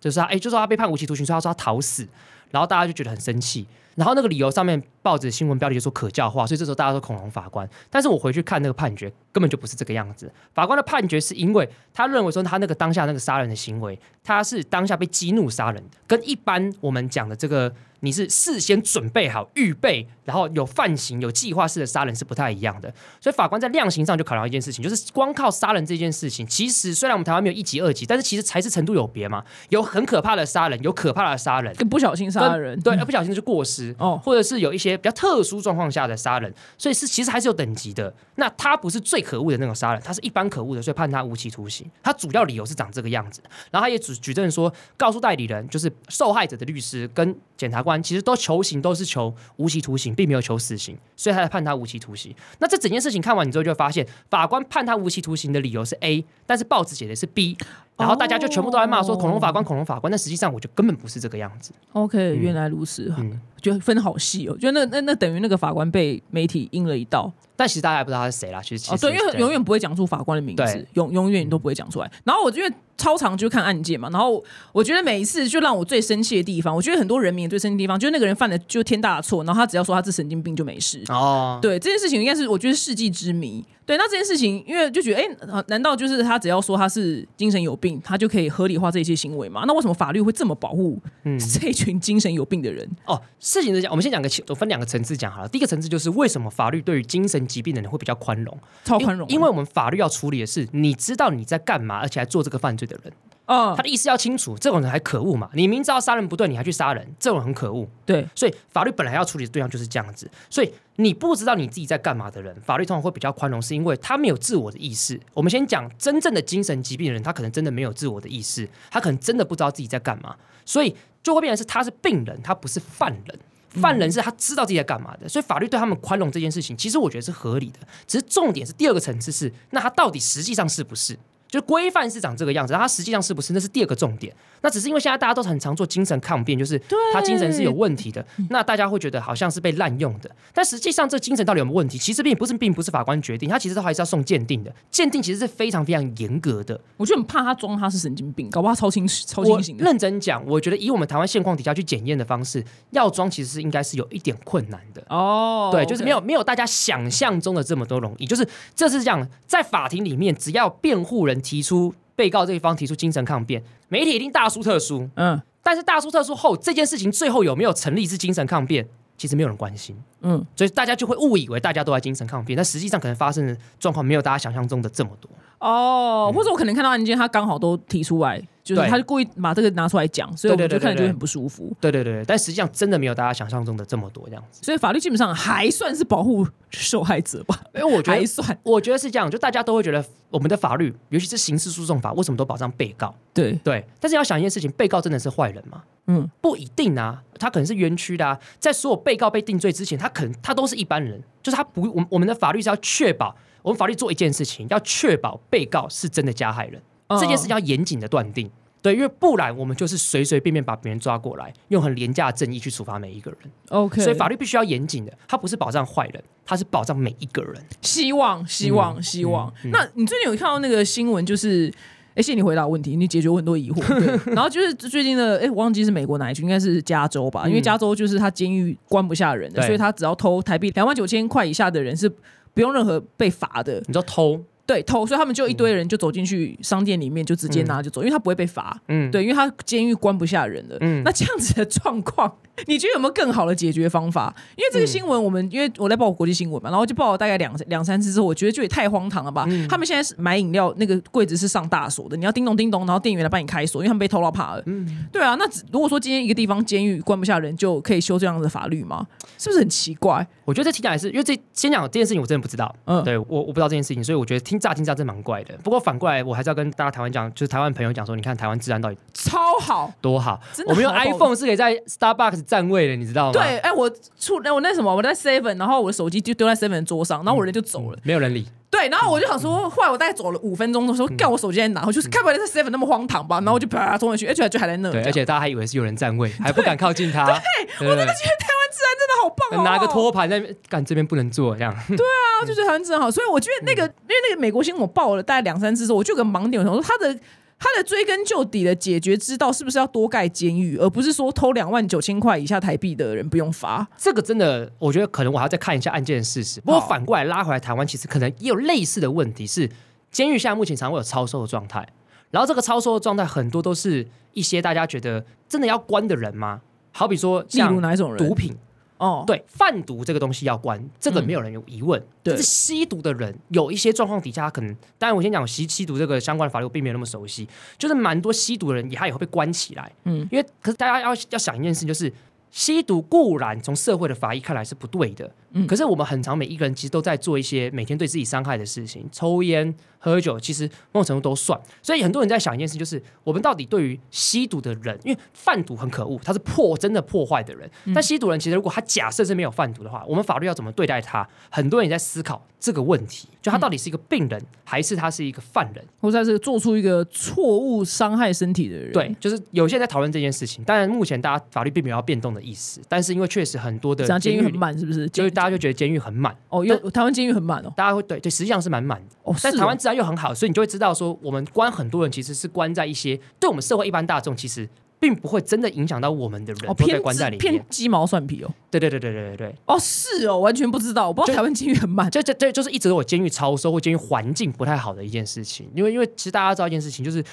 [0.00, 2.08] 就是他哎，就说他被判无期徒刑，说他说他逃死，
[2.50, 3.66] 然后大家就觉得很生气。
[3.94, 7.66] 然后那个理由上面报纸新闻标题就说可教化，所以这时候大家说恐龙法官。
[7.88, 10.30] 但是我回去看那个判决，根本就不是这个样子。
[10.52, 22.92] 法官的判决是因为他认为说他那个当下那个杀人的行为，他是当下被激怒杀人的，跟一般我们讲的这个你是事先准备好预备，然后有犯行有计划式的杀人是不太一样的。
[23.18, 31.74] 所以法官在量刑上就考量一件事情，就是光靠杀人这件事情，其实虽然我们台湾没有一级二级，但是其实才是程度有别嘛，有很可怕的杀人，有可怕的杀人。
[31.76, 38.12] 跟不小心杀人，对，而不小心就过失哦或者是有一些比较特殊状况下的杀人，所以是其实还是有等级的。
[38.34, 41.90] 那他不是最可恶的那种杀人，他是一般可恶的，所以判他无期徒刑。
[42.02, 52.34] 他主要理由是长这个样子，然后他也举举证说，告诉代理人，就是受害者的律师跟检察官，其实都求刑都是求无期徒刑，并没有求死刑，所以他才判他无期徒刑。
[52.58, 57.56] 那这整件事情看完你之后，就会发现法官判他无期徒刑的理由是 A，但是报纸写的是 B。
[57.98, 61.72] 然后大家就全部都在骂说恐龙法官，恐龙法官，但实际上我就根本不是这个样子。
[61.92, 63.40] OK，原来如此，嗯。
[63.60, 68.62] 觉得分好细哦，觉得那那那等于那个法官被媒体阴了一道但其实大家也不知道他是谁啦。
[68.62, 72.08] 其实其哦，实对，因为永远不会讲出法官的名字，永永远都不会讲出来。
[72.22, 74.42] 然后我因为超常就看案件嘛，然后
[74.72, 81.02] 我觉得每一次就让我最生气的地方，我觉得很多人民也最生气的地方，就是那个人犯了就天大的错，然后他只要说他是神经病就没事。
[81.08, 83.64] 哦，对这件事情，应该是我觉得世纪之谜。
[83.86, 89.64] 对，那这件事情，因为就觉得，哎、啊难道就是他只要说他是精神有病，他就可以合理化这些行为吗？
[89.66, 92.86] 那为什么法律会这么保护嗯这一群精神有病的人？
[93.06, 95.48] 哦，事情是这样，我们先讲个，我分两个层次讲好了。
[95.48, 103.12] 第一个层次就是为什么法律对于精神疾病的人会比较宽容，超宽容啊，因因为我们法律要处理的是你知道你在干嘛，而且还做这个犯罪的人，
[103.46, 105.48] 嗯他，的意思要清楚，这种人还可恶嘛？
[105.54, 107.88] 你明知道杀人不对，你还去杀人，这种人很可恶。
[108.04, 110.30] 对，所以法律本来要处理的对象就是这样子。
[110.50, 115.18] 所以你不知道你自己在干嘛的人，法律通常会比较宽容，是因为他没有自我的意识。
[115.32, 123.38] 我们先讲真正的精神疾病的人，他可能真的没有自我的意识，他可能真的不知道自己在干嘛，所以就会变成是他是病人，他不是犯人。
[123.70, 127.78] 犯人是他知道自己在干嘛的，所以法律对他们宽容这件事情，其实我觉得是合理的。
[128.06, 131.18] 只是重点是第二个层次是，那他到底实际上是不是？
[131.48, 133.52] 就规范是长这个样子，但他实际上是不是？
[133.52, 134.34] 那是第二个重点。
[134.60, 136.76] 那只是因为现在大家都很常做精神抗辩，就是
[137.12, 140.28] 他精神是有问题的，那大家会觉得好像是被滥用的。
[140.52, 141.96] 但实际上，这精神到底有没有问题？
[141.96, 144.74] 其实并不是，并不是法官决定，他其实都还是要送鉴定的。
[144.90, 146.78] 鉴定其实是非常非常严格的。
[146.96, 149.84] 我就很怕他装他是神经病，搞不好超清超清醒的。
[149.84, 155.02] 认真讲，我觉得以我们台湾现况底下去检验的方式，要装其实是应该是有一点困难的。
[155.08, 158.26] 哦，对，就是没有没有大家想象中的这么多容易。
[158.26, 165.08] 就是这是这样，在法庭里面，只要辩护人提出被告这一方提出精神抗辩，媒体一定大书特书。
[165.14, 175.28] 嗯但是大书特书后，这件事情最后有没有成立是精神抗辩，其实没有人关心，嗯，所以大家就会误以为大家都在精神抗辩，但实际上可能发生的状况没有大家想象中的这么多。
[175.58, 178.42] 哦，或者我可能看到案件，他刚好都提出来，
[178.74, 181.74] 就是他就故意把这个拿出来讲，所以我就看着就很不舒服。
[181.80, 184.60] 对对对对，但实际上真的没有大家想象中的这么多这样子。
[184.62, 193.14] 所以法律基本上还算是保护受害者吧，因为我觉得，还算我觉得是这样，就大家都会觉得我们的法律，尤其是刑事诉讼法，为什么都保障被告？
[193.32, 195.82] 对，对，但是要想一件事情，被告真的是坏人吗？
[196.10, 198.38] 嗯，不一定啊，他可能是冤屈的啊。
[198.58, 208.50] 在所有被告被定罪之前，他可能他都是一般人，就是他不，我们我们的法律是要确保，我们法律做一件事情，要确保被告是真的加害人，嗯这件事要严谨的断定。
[208.80, 213.40] 对，因为不然我们就是随随便便把别人抓过来，用很廉价的正义去处罚每一个人。
[213.70, 217.54] OK，所以法律必须要严谨的，它不是保障坏人，它是保障每一个人。
[217.82, 219.70] 希望希望嗯希望嗯。
[219.72, 221.72] 那你最近有看到那个新闻，就是？
[222.14, 223.80] 哎，谢谢你回答问题，你解决我很多疑惑。
[223.96, 227.46] 对 然后就是最近的，哎，我忘记是美国哪一区，应该是加州吧？
[227.46, 232.08] 因为嗯加州就是他监狱关不下人的，对所以他只要偷台币两万九千块以下的人是
[232.54, 233.74] 不用任何被罚的。
[233.86, 238.78] 你知道偷，对，偷，所以他们就一堆人就走进去商店里面，就直接拿就走，因为他不会被罚。
[238.88, 240.76] 嗯，对，因为他监狱关不下人了。
[240.82, 242.30] 嗯那这样子的状况，
[242.68, 244.34] 你觉得有没有更好的解决方法？
[244.56, 249.46] 因为这个新闻，我们、因为我在报国际新闻嘛，然后就报了大概两两三次之后，我觉得就也太荒唐了吧。
[249.48, 254.62] 嗯他们现在是买饮料，那个柜子是上大锁的，你要叮咚叮咚，然后店员来帮你开锁，因为他们被偷到怕了。
[254.66, 259.06] 嗯对啊，那如果说今天一个地方监狱关不下人，就可以修这样的法律吗？
[259.38, 260.26] 是不是很奇怪？
[260.44, 262.74] 我觉得这听起来是因为这先讲这件事情，我真的不知道。
[262.84, 265.54] 嗯对我我不知道这件事情，所以我觉得听乍听乍真蛮怪的。
[265.62, 269.92] 不过反过来，我还是要跟大家台湾讲，就是台湾朋友讲说，你看台湾治安到底超好。
[270.00, 273.32] 多好我们用 iPhone 是可以在 Starbucks 站位的，你知道吗？
[273.32, 277.98] 对，，哎、我出我那什么，我在 Seven，然后我的手机就丢在 Seven 的桌上，然后我人就走了。
[278.02, 278.46] 没有人理。
[278.70, 281.84] 对，然后我就想说，后来我大概走了五分钟的时候，干我手机在哪？
[281.86, 283.36] 我就是看不会在 Seven 那么荒唐吧？
[283.36, 284.90] 然后我就啪冲回去，而且就还在那。
[284.90, 287.24] 对，而且大家还以为是有人占位，还不敢靠近他。
[287.78, 291.74] 对，我真的觉得治安真的好棒哦，拿个托盘在那边，干这边不能做这样。
[291.88, 293.10] 对啊，就觉得台湾治安好。
[293.10, 297.18] 所以我觉得那个，因为那个美国新闻我报了大概两三次之后，我就有个盲点，我想说他的。
[297.60, 303.84] 他的追根究底的解决之道，是不是要多盖监狱，而不是说偷两万九千块以下台币的人不用罚？
[303.96, 306.60] 这个真的，我觉得可能我还要再看一下案件的事实。
[306.60, 309.68] 不过反过来拉回来，台湾其实可能也有类似的问题，是
[310.12, 311.84] 监狱现在目前常会有超收的状态，
[312.30, 316.60] 然后这个超收的状态很多都是一些大家觉得真的要关的人吗？
[316.98, 318.18] 好比说例如哪一种人？
[318.18, 318.52] 毒品，
[318.96, 322.00] 哦，对贩毒这个东西要关，这个没有人有疑问。
[322.24, 322.34] 对。
[322.34, 329.92] 但是吸毒的人有一些状况底下，他可能当然我先讲吸吸毒这个相关的法律，我并没有那么熟悉，就是蛮多吸毒的人也他也会被关起来。
[330.02, 330.26] 嗯。
[330.32, 332.12] 因为可是大家要要想一件事，就是
[332.50, 335.66] 吸毒固然从社会的法医看来是不对的，嗯。
[335.68, 341.58] 可是我们很常每一个人其实都在做一些每天对自己伤害的事情，抽烟、喝酒，其实某种程度都算。
[341.82, 351.28] 所以很多人在想一件事，就是我们到底对于吸毒的人，因为贩毒很可恶，他是破真的破坏的人，嗯但吸毒人其实如果他假设是没有贩毒的话，我们法律要怎么对待他？
[351.50, 355.84] 很多人也在思考这个问题，就他到底是一个病人，还是他是一个犯人？
[356.00, 358.92] 或者是做出一个错误伤害身体的人。
[358.92, 360.62] 对，就是有些人在讨论这件事情。
[360.64, 365.08] 当然，目前大家法律并没有要变动的意思，但是因为确实很多的监狱很，满，是不是？
[365.08, 367.72] 就是大家就觉得监狱很满，哦，有台湾监狱很满哦。
[367.76, 369.06] 大家会对对，实际上是蛮满的。
[369.22, 374.68] 哦但台湾治安又很好，所以你就会知道说，我们关很多人其实是关在一些对我们社会一般大众其实
[375.00, 377.64] 并不会真的影响到我们的人，哦都被偏关在里面偏。
[377.70, 378.50] 鸡毛蒜皮哦。
[378.70, 382.10] 对对对对对对对，哦，是哦，完全不知道，我不知道台湾监狱很慢。
[382.10, 385.70] 这这这就是一直有监狱超收或监狱环境不太好的一件事情。
[385.74, 387.24] 因为因为其实大家知道一件事情，就是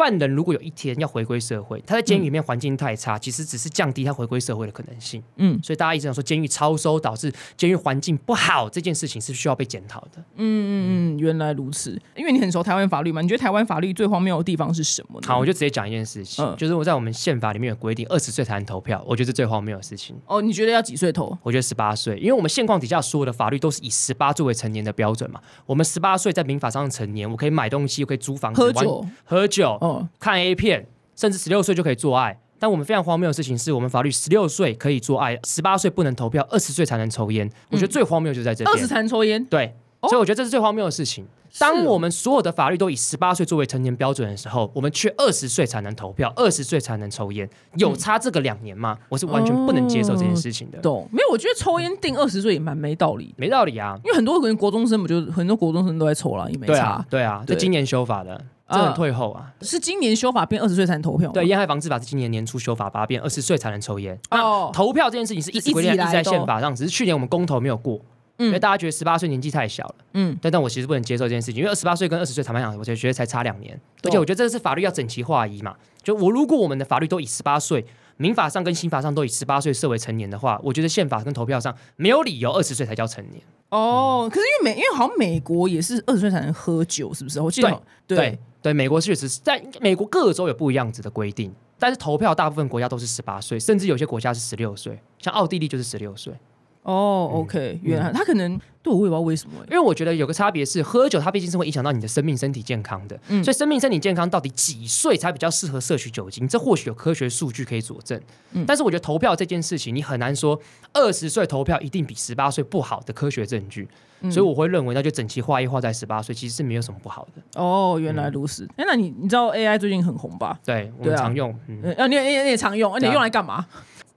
[0.00, 5.22] 犯人如果有一天要回归社会，他在监狱里面环境太差，其实只是降低他回归社会的可能性。
[5.36, 10.12] 嗯所以大家一直想说，监狱超收导致监狱环境不好这件事情是需要被检讨的。
[10.36, 12.00] 嗯嗯嗯，原来如此。
[12.16, 15.26] 因为你很熟台湾法律嘛，你觉得台湾法律最荒谬的地方是什么呢？
[15.28, 20.16] 好，我就直接讲一件事情，嗯就是我在我们宪法里面有规定，二十岁才能投票，我觉得是最荒谬的事情。
[20.24, 21.36] 哦，你觉得要几岁投？
[21.42, 25.38] 我觉得十八岁，因为我们现况底下所有的法律都是以十八作为成年的标准嘛。
[25.66, 29.06] 我们十八岁在民法上成年，我可以买东西，我可以租房喝酒？
[29.24, 32.38] 喝酒、哦，看 A 片，甚至十六岁就可以做爱。
[32.58, 37.50] 但我们非常荒谬的事情是，我们法律十六岁可以做爱，十八岁不能投票，二十岁才能抽烟。
[37.70, 38.74] 我觉得最荒谬就在这边。
[38.74, 39.42] 二十才能抽烟。
[39.46, 41.26] 对，哦所以我觉得这是最荒谬的事情。
[41.58, 48.96] 当我们所有的法律都以十八岁作为成年标准的时候，我们却二十岁才能投票，二十岁才能抽烟，有差这个两年吗？
[49.08, 51.08] 我是完全不能接受这件事情的，懂？
[51.12, 53.98] 没有，我觉得抽烟定二十岁也蛮没道理的，没道理啊。
[54.04, 59.52] 因为很多人国中生不就很多国中生都在抽了，也没差对啊。，对啊，对这今年修法的，这啊很退后啊。
[59.62, 61.34] 是今年修法变二十岁才能投票吗？
[61.34, 64.18] 对，烟害防治法是今年年初修法，把它变二十岁才能抽烟。
[64.30, 67.98] 那哦，投票这件事情是一直一直在宪法上，只是去年我们公投没有过，
[68.46, 69.94] 因为大家觉得十八岁年纪太小了。
[70.14, 75.76] 嗯，但但我其实不能接受这件事情，因为二十八岁跟二十岁坦白讲，我就觉得才差两年，而且我觉得这是法律要整齐划一嘛。
[76.02, 77.84] 就我如果我们的法律都以十八岁，
[78.16, 83.42] 民法上跟刑法上都以十八岁设为成年的话，我觉得宪法跟投票上没有理由二十岁才叫成年。
[83.70, 87.40] 哦，可是因为美，因为好像美国也是二十岁才能喝酒，是不是？
[87.40, 96.34] 我记得好对对，美国确实是在美国各州有不一样子的规定，但是投票大部分国家都是十八岁，甚至有些国家是十六岁，像奥地利就是十六岁。
[96.82, 106.48] 哦，OK，原嗯来他可能对我也不知道为什么欸因为我觉得有个差别是，喝酒它毕竟是会影响到你的生命、身体健康的，嗯所以生命、身体健康到底几岁才比较适合摄取酒精？
[106.48, 108.18] 这或许有科学数据可以佐证。
[108.52, 110.58] 嗯但是我觉得投票这件事情，你很难说
[110.94, 113.86] 二十岁投票一定比十八岁不好的科学证据，
[114.22, 117.60] 嗯所以我会认为那就整齐划一划在十八岁，其实是没有什么不好的。
[117.60, 118.66] 哦，原来如此。
[118.76, 120.58] 哎，那你你知道 AI 最近很红吧？
[120.64, 123.66] 对我们常用，嗯，呃，啊你也你也常用，啊你用来干嘛？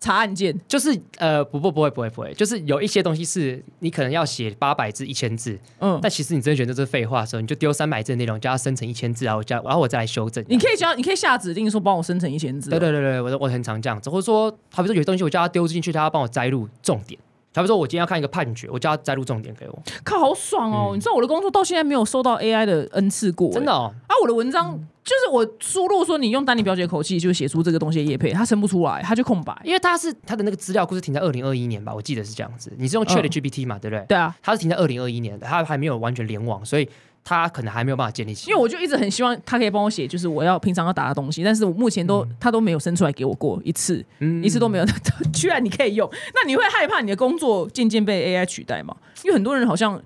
[0.03, 0.53] 查案件。
[0.67, 10.43] 就是呃，不不不会不会不会，就是有一些东西是你可能要写八百字、一千字，嗯，但其实你真的觉得这是废话的时候，你就丢三百字的内容，叫它生成一千字，然后我加，然后我再来修正。
[10.49, 12.69] 你可以叫，你可以下指令说帮我生成一千字。
[12.69, 17.19] 对对对对，我我很常这样子，或者说，好比说有些东西我叫他丢进去，他要帮我摘录重点。
[17.55, 20.91] 好比说，我今天要看一个判决，我叫他摘录重点给我，靠，好爽哦！
[20.93, 23.93] 你知道我的工作到现在没有收到 AI 的恩赐过，真的哦。
[24.07, 24.71] 啊，我的文章
[25.03, 29.55] 就是我输入说你用丹尼表姐的口气就写出这个东西的叶配，它生不出来，它就空白。
[29.63, 32.71] 因为他是他的那个资料库是停在二零二一年吧，我记得是这样子。
[32.77, 34.05] 你是用 Chat 嗯 GPT 嘛，对不对？
[34.07, 36.87] 对啊，它是停在二零二一年的，它还没有完全联网，所以
[37.23, 38.49] 它可能还没有办法建立起。
[38.49, 44.85] 因为我就一直很希望他可以帮我写，就是我要平常要打的东西，但是我目前都、他都没有生出来给我过一次，嗯一次都没有。
[45.33, 48.95] 居然你可以用，那你会害怕你的工作渐渐被 AI 取代吗？
[49.23, 50.01] 因为很多人好像。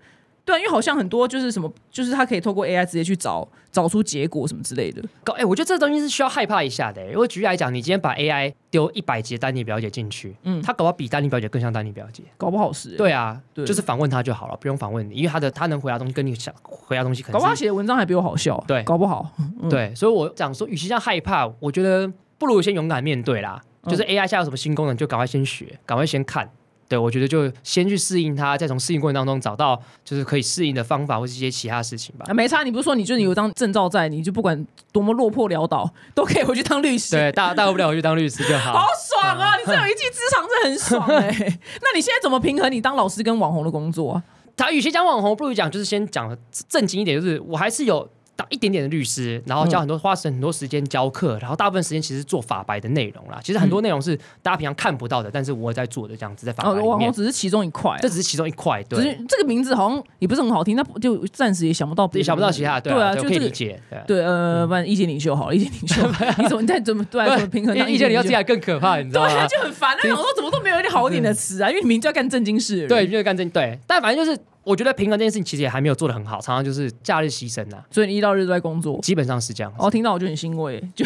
[0.48, 5.04] 对啊，因为好像很多就是什么，就是他可以透过 AI 直接去找找出结果什么之类的。
[5.26, 7.12] 搞哎、我觉得这个东西是需要害怕一下的、欸。
[7.12, 12.24] 如果举例来讲，你今天把 AI 丢一百节丹尼表姐进去，嗯他，搞不好比丹尼表姐更像丹尼表姐。
[12.38, 18.64] 搞不好是、欸，对啊，对就是访问他就好了，不用访问你，因为他的他能回答东西跟你想回答东西可能搞不好他写的文章还比我好笑。
[18.66, 19.30] 对搞不好。
[19.70, 23.62] 对，所以我讲说，与其这样害怕，我觉得不如先勇敢面对啦。
[23.84, 26.50] 嗯就是 AI 现在有什么新功能，就赶快先学，赶快先看。
[26.88, 32.34] 对，我觉得就先去适应它，再从适应过程当中找到就是可以适应的方法，或是一些其他事情吧啊，。
[32.34, 32.64] 没差。
[32.64, 37.16] 你不是说你就是有张证照在，你就不管多么落魄潦倒，都可以回去当律师。
[37.16, 38.74] 对，大大不了回去当律师就好。
[38.80, 39.58] 好爽啊！
[39.58, 41.28] 你这有一技之长，这很爽哎、
[41.82, 44.24] 那你现在怎么平衡你当老师跟网红的工作啊？
[44.56, 46.36] 他与其讲网红，不如讲就是先讲
[46.68, 53.40] 正经一点，就是我还是有当一点点的律师，然后教很多、花很多时间教课，然后大部分时间其实做法白的内容啦。
[53.44, 63.40] 其实很多内容是大家平常看不到的，但是我在做的这样子在法白哦，里面，网红只是其中一块啊、这只是其中一块，只是对，这个名字好像也不是很好听，那就暂时也想不到，也想不到其他的，对啊，对我可以。
[63.40, 66.02] 理解，对呃，不然意见领袖好了，意见领袖，
[66.38, 69.48] 你怎么你在怎么对啊怎么平衡当意意见领袖这样更可怕，你知道对啊，吗？
[69.48, 69.98] 就很烦。
[70.04, 72.86] 那 我说怎么都没有一点好一点的词啊，因为你明明就要干正经事。
[72.88, 79.00] 对，，就是干正对，但反正就是我觉得平衡这件事情其实也还没有做的很好，常常就是假日牺牲啊，所以你一到日都在工作。
[79.02, 79.78] 基本上是这样子。
[79.80, 81.06] 哦，听到我就很欣慰， 就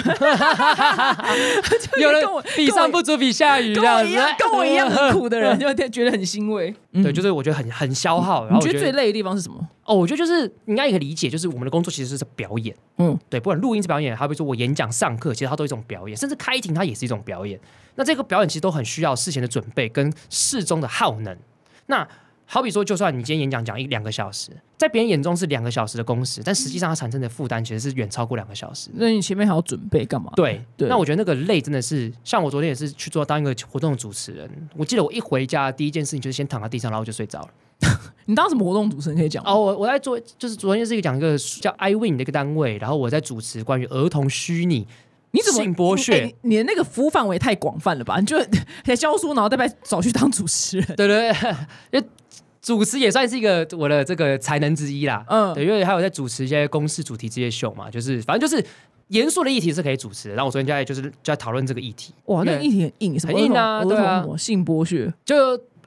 [2.00, 6.74] 有人跟我比上不足比下雨这样子，跟我一样，跟我一样 很苦的人，就觉得很欣慰。
[6.92, 8.46] 对，就是我觉得很很消耗。
[8.46, 9.60] 然后我你觉得最累的地方是什么？
[9.86, 17.60] 哦，我觉得就是你应该也可以理解，就是我们的工作其实是表演，嗯，对，不管录音是表演，还比如说我演讲、上课，其实它都是一种表演，甚至开庭它也是一种表演。
[17.96, 21.38] 那这个表演其实都很需要事前的准备跟事中的耗能。
[21.88, 22.08] 那
[22.54, 28.90] 好比说，就算你今天演讲讲一两个小时，在别人眼中是两个小时的工时，但实际上它产生的负担其实是远超过两个小时。
[28.96, 30.34] 那你前面还要准备干嘛？
[30.36, 37.48] 对，对那我觉得那个累真的是，像我昨天也是去做当一个活动的主持人，我记得我一回家第一件事情就是先躺在地上，然后就睡着了。
[38.26, 39.42] 你当什么活动主持人可以讲？
[39.46, 44.86] 哦，我我在做，就是昨天是一个讲一个叫 iWin 的一个单位，然后我在主持关于儿童虚拟
[45.32, 48.20] 你怎么性剥削哎你你的那个服务范围太广泛了吧？
[48.20, 48.38] 你就
[48.84, 50.88] 在教书，然后再被找去当主持人。
[50.98, 51.50] 对对对，
[51.92, 52.06] 因为
[52.62, 55.26] 主持也算是一个我的这个才能之一啦。
[55.28, 58.64] 嗯对，因为还有在主持一些公式主题这些秀嘛，就是反正就是
[59.08, 60.36] 严肃的议题是可以主持的。
[60.36, 65.36] 然后我昨天就在就是就在讨论这个议题，哇，那个议题很硬，什么很硬啊儿童对啊性剥削，就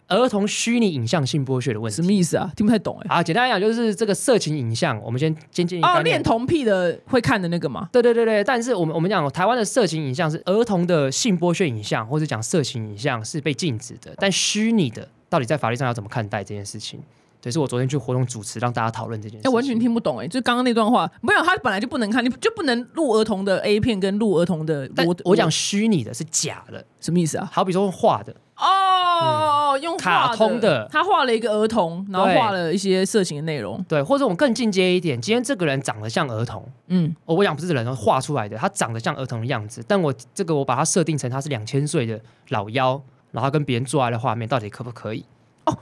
[0.09, 1.97] 儿童虚拟影像性剥削的问题。
[1.97, 2.53] 什么意思啊？
[2.55, 3.17] 听不太懂哎。
[3.17, 7.89] 啊，简单来讲就是这个色情影像，我们先先建议哦，恋童癖的会看的那个嘛？
[7.91, 17.03] 对对对对，但是我们我们讲台湾的色情影像是儿童的性剥削影像，或者讲色情影像是被禁止的，但虚拟的到底在法律上要怎么看待这件事情？
[17.41, 19.53] 对，是我昨天去活动主持，让大家讨论这件事哎，情。
[19.53, 27.51] 完全听不懂哎，就刚刚那段话，没有，他本来就不能看，你就不能录儿童的 A 片跟录儿童的但我我讲虚拟的是假的，什么意思啊？
[27.53, 33.85] 好比说画的，哦，用卡通的他画了一个儿童，然后对画了一些色情的内容。
[33.89, 42.19] 对，或者我们更进阶一点，今天这个人长得像儿童，嗯，哦我讲不是人画出来的，他长得像儿童的样子，但我这个我把它设定成他是两千岁的
[42.49, 43.03] 老妖，
[43.35, 45.25] 然后跟别人做爱的画面，到底可不可以？
[45.65, 45.77] 哦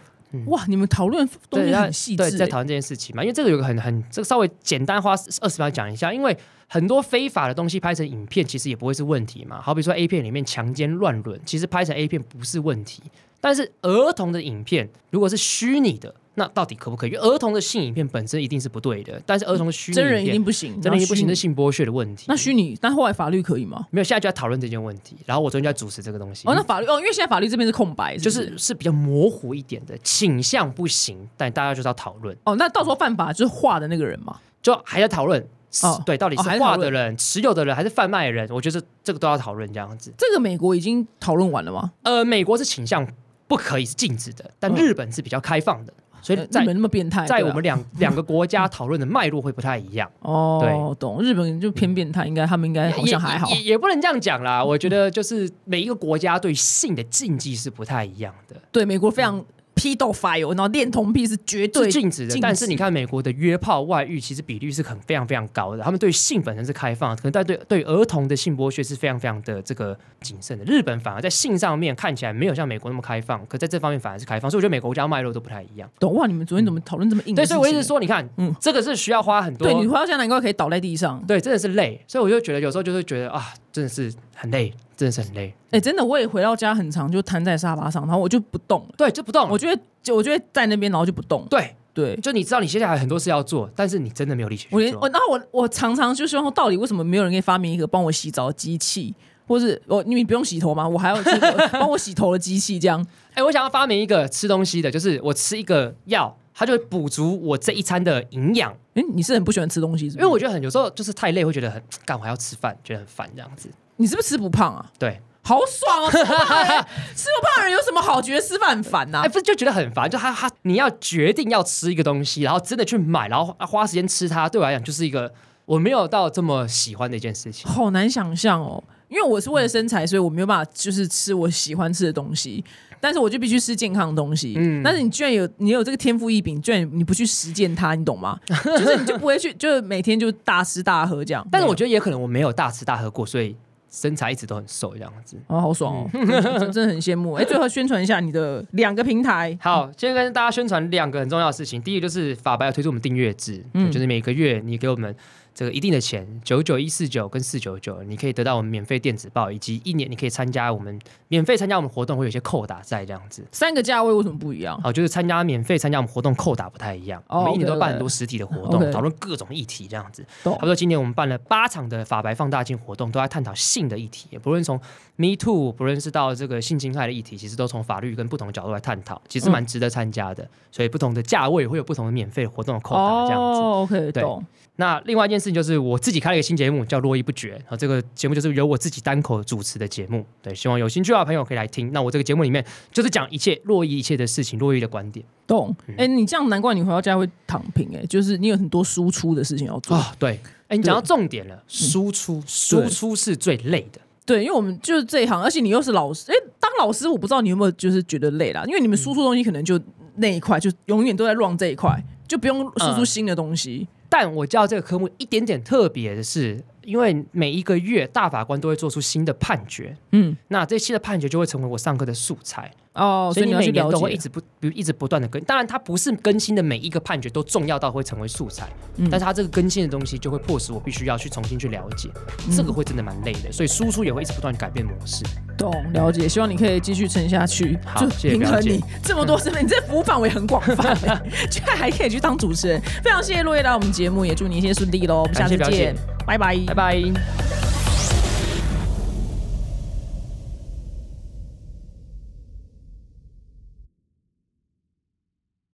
[0.46, 2.50] 哇，你们讨论东西很细致对，在欸。
[2.50, 6.34] 讨论这件事情嘛，因为这个有个很很这个稍微简单花二十秒讲一下，因为
[6.66, 9.60] 很多非法的东西拍成影片，其实也不会是问题嘛。
[9.60, 13.02] 好比说 A 片里面强奸乱伦，其实拍成 A 片不是问题，
[13.42, 17.10] 但是儿童的影片如果是虚拟的，那到底可不可以？
[17.10, 22.24] 因为儿童的性影片本身一定是不对的，但是儿童的虚拟真人一定不行，真人一定不行，是性剥削的问题。
[22.28, 23.86] 那虚拟，但后来法律可以吗？
[23.90, 25.16] 没有，现在就在讨论这件问题。
[25.26, 26.48] 然后我昨天就在主持这个东西。
[26.48, 32.36] 哦，那法律哦，因为现在法律这边是空白，就是是比较模糊一点的倾向不行，但大家就是要讨论。
[32.44, 34.38] 哦，那到时候犯法就是画的那个人嘛。
[34.62, 35.44] 就还在讨论，
[35.82, 40.14] 哦对，到底是画的人、持有的人还是贩卖的人，我觉得这这个都要讨论这样子。
[40.16, 41.90] 这个美国已经讨论完了吗？
[42.04, 43.04] 呃，美国是倾向
[43.48, 45.92] 不可以是禁止的，但嗯日本是比较开放的，
[46.22, 50.08] 所以日本那么变态，在我们两 两个国家讨论的脉络会不太一样。
[50.20, 53.50] 哦，懂，日本就偏变态，应该他们应该好像还好。
[53.50, 54.64] 也也不能这样讲啦。
[54.64, 59.44] 我觉得 就是每一个国家对性的禁忌是不太一样的，对，美国非常
[59.82, 62.38] pedophile，然后恋童癖是绝对是禁止的。
[62.40, 65.82] 但是你看美国的约炮外遇，其实比率是很非常非常高的。
[65.82, 70.64] 他们对性本身是开放，可能但对对儿童的性剥削是非常非常的这个谨慎的。
[70.64, 74.48] 日本反而在性上面看起来没有像美国那么开放，可在这方面反而是开放。
[74.50, 75.90] 所以我觉得每个国家脉络都不太一样。
[75.98, 76.26] 懂哇？
[76.26, 81.22] 你们昨天怎么讨论这么硬的对，所以我一直说，你看，嗯这个是需要花很多对你花到家难怪可以倒在地上。
[81.26, 82.00] 对，真的是累。
[82.06, 85.54] 所以我就觉得有时候就会觉得啊，真的是很累，真的是很累。
[85.70, 88.94] 哎、真的，我也回到家很长，就瘫在沙发上，然后我就不动了。
[88.96, 89.48] 对，就不动。
[89.48, 91.46] 我就会，就我就会在那边，然后就不动。
[91.48, 95.08] 对，对，就你知道你接下来很多事要做，但是你真的没有力气我连我，去做。
[95.08, 99.14] 然后我我常常就希望说，到底为什么没有人可以发明一个帮我洗澡的机器，
[99.46, 100.88] 或是我你不用洗头吗？
[100.88, 108.72] 我还要这个 帮我洗头的机器，这样哎，我想要发明一个吃东西的，就是我吃一个药，它就会补足我这一餐的营养。
[108.94, 110.22] 哎、你是很不喜欢吃东西是不是？
[110.22, 113.68] 因为我觉得很有时候就是太累，会觉得很干，我还要吃饭，觉得很烦这样子。
[113.96, 114.90] 你是不是吃不胖啊？
[114.98, 116.10] 对，好爽哦！
[116.10, 116.84] 吃不胖的人，
[117.16, 125.32] 吃不胖的人有什么好觉得吃饭很烦呐、哎，不是就觉得很烦，就他他你要决定要吃一个东西，然后真的去买，然后花时间吃它，对我来讲就是一个
[125.64, 127.70] 我没有到这么喜欢的一件事情。
[127.70, 128.82] 好难想象哦。
[129.08, 132.64] 因为我是为了身材，所以我没有办法就是吃我喜欢吃的东西，
[133.02, 134.54] 但是我就必须吃健康的东西。
[134.56, 138.38] 嗯但是你居然有你有这个天赋异禀，居然你不去实践它，你懂吗？
[138.46, 141.44] 就是你就不会去，就是每天就大吃大喝这样。
[141.50, 143.56] 但是我觉得也可能我没有大吃大喝过，所以
[143.90, 145.36] 身材一直都很瘦这样子。
[145.48, 147.32] 哦，好爽哦，嗯真真的很羡慕。
[147.32, 149.58] 哎，最后宣传一下你的两个平台。
[149.60, 151.82] 好，今天跟大家宣传两个很重要的事情。
[151.82, 155.14] 第一个就是法白有推出我们订阅制，嗯就是每个月你给我们
[155.54, 160.98] 这个一定的钱，九九一四九跟四九九，你可以得到我们免费电子报，以及一年你可以参加我们
[161.28, 163.44] 免费参加我们活动，会有一些扣打在这样子。
[163.52, 164.80] 三个价位为什么不一样？
[164.82, 170.24] 好，就是参加免费参加我们活动扣打不太一样，哦我们一年都办很多实体的活动讨论各种议题这样子。
[170.42, 174.80] 懂差不多今年我们办了八场的法白放大镜活动，都在探讨性的议题，不论从
[175.16, 180.48] Me Too，不论是到这个性侵害的议题，其实都从法律跟不同的角度来探讨，其实蛮值得参加的。
[180.70, 183.60] 所以不同的价位会有不同的免费活动的扣打这样子。
[183.60, 184.42] 哦，OK，对懂。
[184.76, 190.24] 那另外一件事情就是我自己开了一个新节目，叫《络绎不绝》，然后这个节目就是由我自己单口主持的节目。
[190.40, 191.92] 对，希望有兴趣的朋友可以来听。
[191.92, 199.96] 那我这个节目里面就是讲一切络绎一切的事情，络绎的观点懂，嗯哎、你这样难怪你回到家会躺平、哎，就是你有很多输出的事情要做。
[199.96, 200.14] 啊。
[200.18, 200.38] 对，
[200.68, 204.00] 哎，你讲到重点了，输出，输出是最累的。
[204.24, 209.78] 对，因为我们就是这一行，而且你又是老师，哎、当老师我不知道你有没有就是觉得累啦，因为你们输出东西可能就
[210.16, 213.88] 那一块，就永远都在 run 这一块，就不用输出嗯新的东西。
[214.12, 222.70] 但我教这个科目一点点特别的是，因为每一个月大法官都会做出新的判决，嗯，那这期的判决就会成为我上课的素材。
[222.94, 224.16] 哦，所以你你要去了每年都会一。
[224.16, 225.42] 直不，比如一直不断的更。
[225.44, 228.68] 当然，它不是更新的每一个判决都重要到会成为素材，
[228.98, 232.10] 嗯但是它这个更新的东西就会迫使我必须要去重新去了解，
[232.46, 233.50] 嗯这个会真的蛮累的。
[233.50, 235.24] 所以输出也会一直不断改变模式。
[235.56, 242.80] 懂了解，希望你可以继续撑下去，就好平衡你 这么多身份，你这服务范围很广泛、 欸，居然还可以去当主持人。
[243.02, 245.94] 非常谢谢落叶来我们节目，也祝你一切顺利喽，我们下次见，
[246.26, 247.81] 拜拜，拜拜。